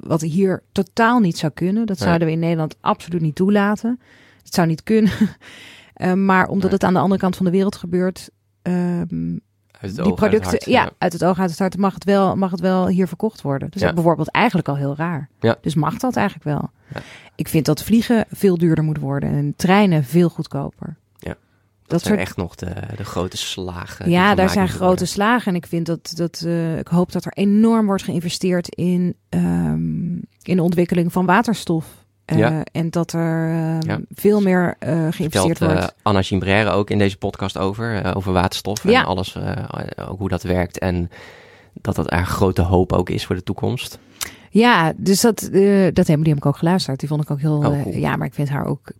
[0.00, 1.86] wat hier totaal niet zou kunnen?
[1.86, 4.00] Dat zouden we in Nederland absoluut niet toelaten.
[4.42, 5.12] Het zou niet kunnen.
[5.96, 8.30] uh, maar omdat het aan de andere kant van de wereld gebeurt,
[8.62, 9.40] um,
[9.80, 12.36] Uit die uit producten, hart, ja, uit het oog, uit het hart, mag het wel,
[12.36, 13.70] mag het wel hier verkocht worden.
[13.70, 13.86] Dus Ja.
[13.86, 15.28] dat is bijvoorbeeld eigenlijk al heel raar.
[15.40, 15.56] Ja.
[15.60, 16.70] Dus mag dat eigenlijk wel?
[17.34, 20.96] Ik vind dat vliegen veel duurder moet worden en treinen veel goedkoper.
[21.86, 24.10] Dat, Dat zijn soort- echt nog de, de grote slagen.
[24.10, 25.08] ja, daar zijn grote worden.
[25.08, 25.46] slagen.
[25.46, 30.22] En ik vind dat, dat uh, ik hoop dat er enorm wordt geïnvesteerd in, um,
[30.42, 31.86] in de ontwikkeling van waterstof.
[32.32, 32.62] Uh, Ja.
[32.72, 34.00] En dat er uh, Ja.
[34.14, 35.94] veel meer uh, geïnvesteerd Vertelt wordt.
[36.02, 38.14] Anna Gimbrère ook in deze podcast over.
[38.16, 39.00] over waterstof Ja.
[39.00, 39.36] en alles.
[40.08, 40.78] ook hoe dat werkt.
[40.78, 41.10] En
[41.72, 43.98] dat dat een grote hoop ook is voor de toekomst.
[44.50, 47.00] Ja, dus dat, uh, dat heb, die heb ik ook geluisterd.
[47.00, 47.56] Die vond ik ook heel.
[47.56, 48.90] Oh, eh, ja, maar ik vind haar ook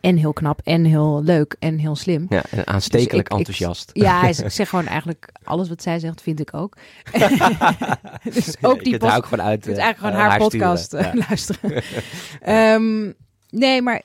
[0.00, 2.26] en heel knap en heel leuk en heel slim.
[2.28, 3.90] Ja, en aanstekelijk Dus ik- ik- enthousiast.
[3.92, 6.76] Ja, ik zeg gewoon eigenlijk alles wat zij zegt, vind ik ook.
[8.34, 9.66] dus ook die ook gewoon uit.
[9.66, 11.06] Eh, eigenlijk gewoon eh, haar, haar podcast sturen.
[11.06, 11.24] eh, Ja.
[11.28, 11.82] luisteren.
[12.40, 13.12] Ehm,
[13.50, 14.00] nee, maar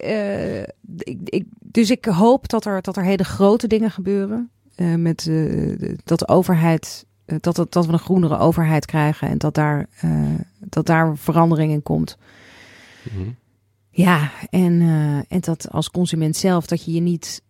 [0.98, 4.50] ik, ik, dus ik hoop dat er, dat er hele grote dingen gebeuren.
[4.98, 9.56] met, de- dat de overheid dat, het, dat we een groenere overheid krijgen en dat
[9.56, 10.22] daar, uh,
[10.60, 12.18] dat daar verandering in komt.
[13.12, 13.36] Mm
[13.96, 17.42] Ja, en, uh, en dat als consument zelf, dat je je niet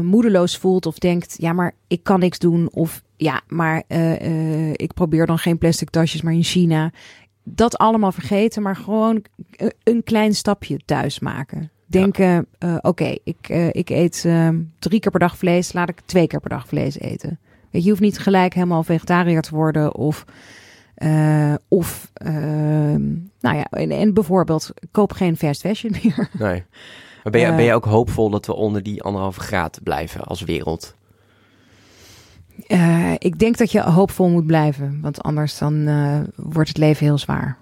[0.00, 2.70] moedeloos voelt of denkt, ja, maar ik kan niks doen.
[2.72, 3.84] Of ja, maar
[4.72, 6.92] ik probeer dan geen plastic tasjes, maar in China.
[7.44, 9.24] Dat allemaal vergeten, maar gewoon
[9.82, 11.70] een klein stapje thuis maken.
[11.86, 12.46] Denken,
[12.80, 16.50] oké, ik, ik eet ehm, drie keer per dag vlees, laat ik twee keer per
[16.50, 17.38] dag vlees eten.
[17.70, 20.24] Je, je hoeft niet gelijk helemaal vegetariër te worden of.
[21.02, 22.32] Uh, of, uh,
[23.40, 26.28] nou ja, en, en, bijvoorbeeld, koop geen fast fashion meer.
[26.38, 26.64] Nee.
[27.22, 30.20] Maar ben je, uh, ben je ook hoopvol dat we onder die anderhalve graad blijven
[30.20, 30.94] als wereld?
[32.66, 35.84] Uh, ik denk dat je hoopvol moet blijven, want anders dan
[36.36, 37.58] wordt het leven heel zwaar.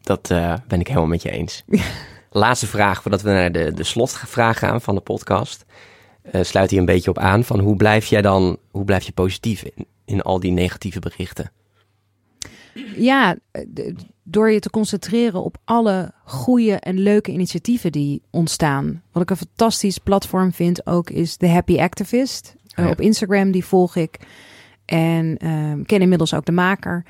[0.00, 0.28] Dat
[0.66, 1.64] ben ik helemaal met je eens.
[2.30, 5.64] Laatste vraag voordat we naar de, de slotvraag gaan van de podcast
[6.32, 7.44] sluit hier een beetje op aan.
[7.44, 11.50] Van hoe blijf jij dan, hoe blijf je positief in, in al die negatieve berichten?
[12.96, 13.36] Ja,
[14.22, 19.02] door je te concentreren op alle goede en leuke initiatieven die ontstaan.
[19.12, 22.54] Wat ik een fantastisch platform vind ook is de Happy Activist.
[22.76, 24.18] Uh, Op Instagram, die volg ik.
[24.84, 27.04] En uh, ken inmiddels ook de maker.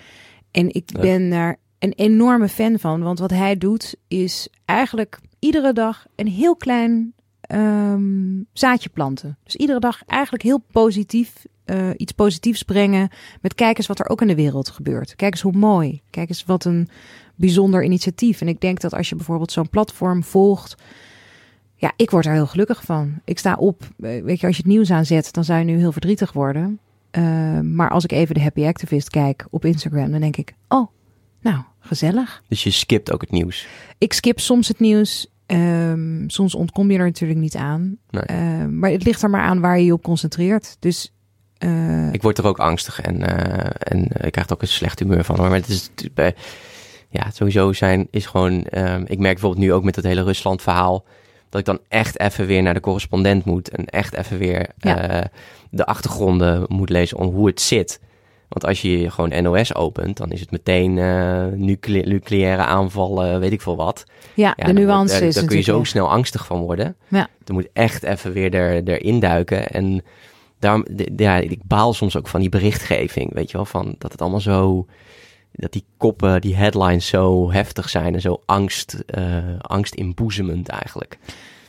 [0.51, 3.03] En ik ben daar een enorme fan van.
[3.03, 7.15] Want wat hij doet is eigenlijk iedere dag een heel klein
[7.55, 9.39] um, zaadje planten.
[9.45, 13.09] Dus iedere dag eigenlijk heel positief uh, iets positiefs brengen.
[13.41, 15.17] Met kijk eens wat er ook in de wereld gebeurt.
[15.17, 16.01] Kijk eens hoe mooi.
[16.11, 16.89] Kijk eens wat een
[17.35, 18.41] bijzonder initiatief.
[18.41, 20.75] En ik denk dat als je bijvoorbeeld zo'n platform volgt.
[21.75, 23.21] Ja, ik word er heel gelukkig van.
[23.25, 23.83] Ik sta op.
[23.83, 26.79] Eh, weet je, als je het nieuws aanzet, dan zou je nu heel verdrietig worden.
[27.19, 30.91] Uh, maar als ik even de Happy Activist kijk op Instagram, dan denk ik: oh,
[31.41, 32.43] nou, gezellig.
[32.49, 33.67] Dus je skipt ook het nieuws?
[33.99, 35.27] Ik skip soms het nieuws.
[35.53, 37.97] Um, soms ontkom je er natuurlijk niet aan.
[38.11, 38.23] Nee.
[38.31, 40.77] Uh, maar het ligt er maar aan waar je je op concentreert.
[40.79, 41.13] Dus.
[41.65, 44.99] Uh, ik word er ook angstig en, uh, en ik krijg er ook een slecht
[44.99, 45.37] humeur van.
[45.37, 46.35] Maar het is bij.
[47.09, 48.67] Ja, sowieso zijn is gewoon.
[48.73, 51.05] Um, ik merk bijvoorbeeld nu ook met het hele Rusland-verhaal.
[51.49, 53.69] Dat ik dan echt even weer naar de correspondent moet.
[53.69, 55.31] En echt even weer ja.
[55.71, 58.01] de achtergronden moet lezen om hoe het zit.
[58.51, 63.53] Want als je gewoon NOS opent, dan is het meteen uh, nucle nucleaire aanvallen, weet
[63.53, 64.05] ik veel wat.
[64.35, 66.97] Ja, ja de nuance dan, is Daar kun je zo snel angstig van worden.
[67.09, 67.29] Ja.
[67.45, 69.69] Er moet echt even weer er, erin duiken.
[69.69, 70.03] En
[70.59, 70.87] daarom,
[71.17, 74.41] ja, ik baal soms ook van die berichtgeving, weet je wel, van dat het allemaal
[74.41, 74.87] zo,
[75.53, 81.19] dat die koppen, die headlines zo heftig zijn en zo angst, uh, angst inboezemend eigenlijk.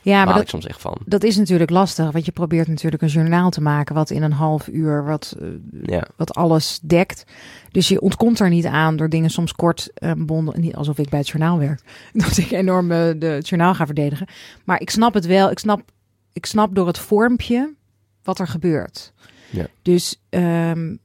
[0.01, 0.97] Ja, maar dat, ik soms echt van.
[1.05, 4.31] dat is natuurlijk lastig, want je probeert natuurlijk een journaal te maken wat in een
[4.31, 5.49] half uur wat, uh,
[5.83, 6.07] ja.
[6.15, 7.23] wat alles dekt.
[7.71, 11.09] Dus je ontkomt er niet aan door dingen soms kort uh, bonden, niet alsof ik
[11.09, 11.81] bij het journaal werk,
[12.13, 14.27] dat ik enorm uh, de, het journaal ga verdedigen.
[14.63, 15.81] Maar ik snap het wel, ik snap,
[16.33, 17.73] ik snap door het vormpje
[18.23, 19.13] wat er gebeurt.
[19.49, 19.67] Ja.
[19.81, 20.99] Dus um,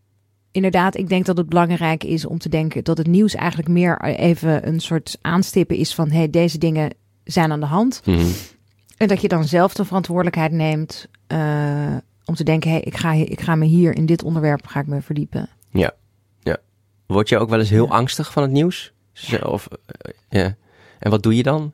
[0.50, 4.00] inderdaad, ik denk dat het belangrijk is om te denken dat het nieuws eigenlijk meer
[4.02, 6.90] even een soort aanstippen is van hey, deze dingen
[7.24, 8.00] zijn aan de hand.
[8.04, 8.32] Mm -hmm.
[8.96, 12.96] En dat je dan zelf de verantwoordelijkheid neemt uh, om te denken: hé, hey, ik,
[12.96, 15.48] ga, ik ga me hier in dit onderwerp ga ik me verdiepen.
[15.70, 15.94] Ja,
[16.40, 16.56] ja.
[17.06, 17.92] Word je ook wel eens heel ja.
[17.92, 18.92] angstig van het nieuws?
[19.42, 20.54] Of, uh, ja.
[20.98, 21.72] En wat doe je dan?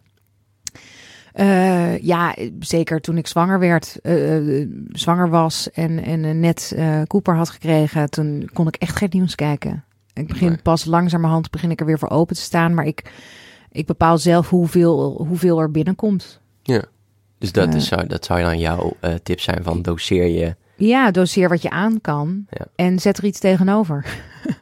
[1.34, 3.98] Uh, ja, zeker toen ik zwanger werd,
[4.92, 9.84] zwanger was en, en net Cooper had gekregen, toen kon ik echt geen nieuws kijken.
[10.14, 10.62] Ik begin nee.
[10.62, 13.12] pas langzamerhand begin ik er weer voor open te staan, maar ik,
[13.70, 16.40] ik bepaal zelf hoeveel, hoeveel er binnenkomt.
[16.62, 16.84] Ja.
[17.42, 20.56] Dus dat, is, dat zou dan jouw uh, tip zijn van doseer je.
[20.76, 22.66] Ja, doseer wat je aan kan ja.
[22.74, 24.06] en zet er iets tegenover.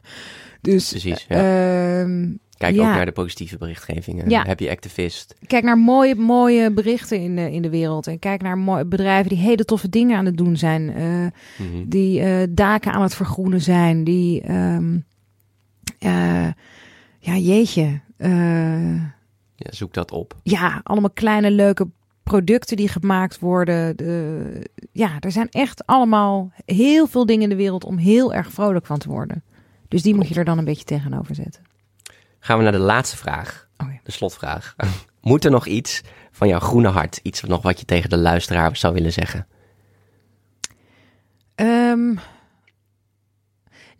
[0.61, 2.03] dus, Precies, ja.
[2.05, 2.89] uh, Kijk ja.
[2.89, 4.29] ook naar de positieve berichtgevingen.
[4.29, 4.43] Ja.
[4.43, 5.35] Heb je activist.
[5.47, 8.07] Kijk naar mooie, mooie berichten in de, in de wereld.
[8.07, 10.81] En kijk naar mooie bedrijven die hele toffe dingen aan het doen zijn.
[10.81, 11.29] Uh, Mhm.
[11.57, 11.89] mm -hmm.
[11.89, 14.03] Die uh, daken aan het vergroenen zijn.
[14.03, 15.05] Die, um,
[15.99, 16.47] uh,
[17.19, 17.99] ja, jeetje.
[19.55, 20.35] Ja, zoek dat op.
[20.43, 21.87] Ja, allemaal kleine leuke
[22.31, 23.97] producten die gemaakt worden.
[23.97, 28.51] De, ja, er zijn echt allemaal heel veel dingen in de wereld om heel erg
[28.51, 29.43] vrolijk van te worden.
[29.87, 31.61] Dus die moet je er dan een beetje tegenover zetten.
[32.39, 33.67] Gaan we naar de laatste vraag.
[33.77, 33.99] Oh ja.
[34.03, 34.75] De slotvraag.
[35.21, 36.01] Moet er nog iets
[36.31, 39.47] van jouw groene hart, iets nog wat je tegen de luisteraar zou willen zeggen?
[41.55, 42.19] Um,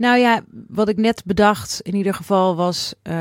[0.02, 3.16] nou ja, wat ik net bedacht in ieder geval was, uh,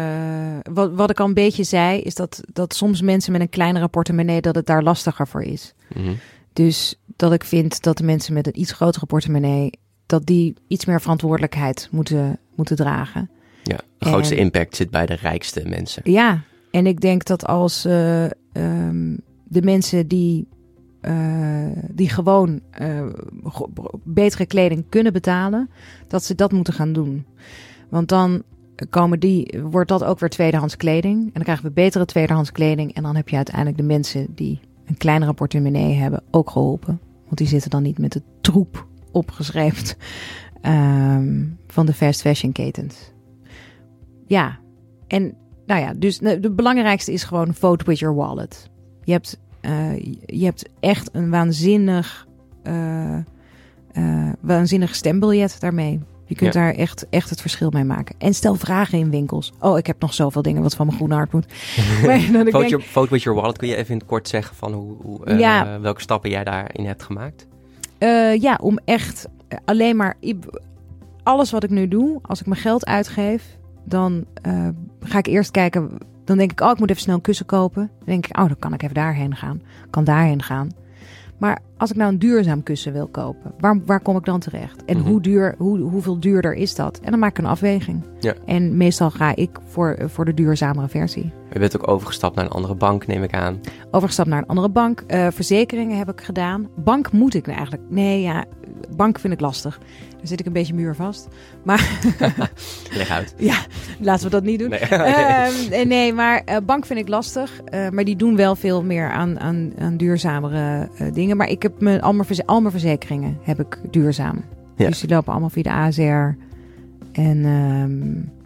[0.72, 3.88] wat, wat ik al een beetje zei, is dat, dat soms mensen met een kleinere
[3.88, 5.74] portemonnee, dat het daar lastiger voor is.
[5.94, 6.18] Mm -hmm.
[6.52, 9.70] Dus dat ik vind dat de mensen met een iets grotere portemonnee,
[10.06, 13.30] dat die iets meer verantwoordelijkheid moeten, moeten dragen.
[13.62, 16.02] Ja, de grootste en, impact zit bij de rijkste mensen.
[16.04, 20.48] Ja, en ik denk dat als uh, um, de mensen die
[21.00, 23.06] eh, die gewoon eh,
[24.02, 25.70] betere kleding kunnen betalen,
[26.06, 27.26] dat ze dat moeten gaan doen.
[27.88, 28.42] Want dan
[28.90, 31.24] komen die, wordt dat ook weer tweedehands kleding.
[31.24, 32.94] En dan krijgen we betere tweedehands kleding.
[32.94, 37.00] En dan heb je uiteindelijk de mensen die een kleinere portemonnee hebben ook geholpen.
[37.24, 39.96] Want die zitten dan niet met de troep opgeschreven
[40.60, 43.12] ehm, van de fast fashion ketens.
[44.26, 44.58] Ja,
[45.06, 45.34] en
[45.66, 48.70] nou ja, dus nou, de belangrijkste is gewoon vote with your wallet.
[49.04, 52.26] Je hebt, eh, je hebt echt een waanzinnig,
[52.62, 53.22] eh, eh,
[54.40, 56.00] waanzinnig stembiljet daarmee.
[56.24, 56.60] Je kunt Ja.
[56.60, 58.14] daar echt, echt het verschil mee maken.
[58.18, 59.52] En stel vragen in winkels.
[59.60, 61.52] Oh, ik heb nog zoveel dingen wat van mijn groene hart moet.
[61.52, 63.58] Vote, denk, your, vote with your wallet.
[63.58, 65.80] Kun je even in het kort zeggen van hoe, hoe, Ja.
[65.80, 67.46] welke stappen jij daarin hebt gemaakt?
[68.40, 69.28] Ja, om echt
[69.64, 70.16] alleen maar
[71.22, 74.24] alles wat ik nu doe, als ik mijn geld uitgeef, dan
[75.00, 75.98] ga ik eerst kijken.
[76.30, 77.90] Dan denk ik, oh, ik moet even snel een kussen kopen.
[77.98, 79.62] Dan denk ik, oh, dan kan ik even daarheen gaan.
[79.90, 80.70] Kan daarheen gaan.
[81.38, 84.84] Maar als ik nou een duurzaam kussen wil kopen, waar, waar kom ik dan terecht?
[84.84, 85.08] En Mhm.
[85.08, 87.00] hoe duur, hoe, hoeveel duurder is dat?
[87.02, 88.02] En dan maak ik een afweging.
[88.20, 88.34] Ja.
[88.46, 91.32] En meestal ga ik voor, voor de duurzamere versie.
[91.52, 93.60] Je bent ook overgestapt naar een andere bank, neem ik aan.
[93.90, 95.04] Overgestapt naar een andere bank.
[95.06, 96.68] Eh, verzekeringen heb ik gedaan.
[96.76, 97.82] Bank moet ik eigenlijk.
[97.88, 98.44] Nee, ja,
[98.96, 99.80] bank vind ik lastig.
[100.20, 101.28] Daar zit ik een beetje muurvast.
[101.62, 101.98] Maar
[102.96, 103.34] Leg uit.
[103.38, 103.56] ja,
[104.00, 104.68] laten we dat niet doen.
[104.68, 104.78] Nee.
[104.88, 107.60] Ehm, eh, nee, maar eh, bank vind ik lastig.
[107.64, 111.36] Eh, maar die doen wel veel meer aan, aan, aan duurzamere dingen.
[111.36, 114.44] Maar ik heb mijn, al, mijn verze- al mijn verzekeringen heb ik duurzaam.
[114.76, 114.86] Ja.
[114.86, 116.36] Dus die lopen allemaal via de ASR.
[117.12, 118.36] En ehm,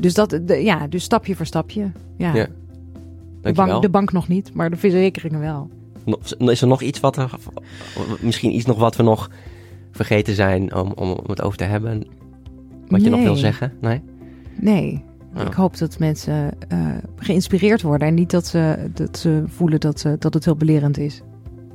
[0.00, 1.90] dus dat, de, ja, dus stapje voor stapje.
[2.16, 2.34] Ja.
[2.34, 2.46] Ja.
[3.42, 5.68] De, bank, de bank nog niet, maar de verzekeringen wel.
[6.38, 7.30] Is er nog iets wat er,
[8.20, 9.30] misschien iets nog wat we nog
[9.94, 12.06] vergeten zijn om, om, om het over te hebben?
[12.86, 13.72] Wat je nog wil zeggen?
[13.80, 14.02] Nee?
[14.60, 15.04] Nee.
[15.34, 15.46] Ja.
[15.46, 16.78] Ik hoop dat mensen eh,
[17.16, 20.98] geïnspireerd worden en niet dat ze, dat ze voelen dat, ze, dat het heel belerend
[20.98, 21.22] is.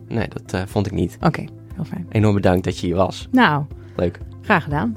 [0.07, 1.17] Nee, dat eh, vond ik niet.
[1.21, 1.45] Oké,
[1.75, 2.05] heel fijn.
[2.09, 3.27] Enorm bedankt dat je hier was.
[3.31, 3.63] Nou,
[3.95, 4.19] Leuk.
[4.41, 4.95] graag gedaan.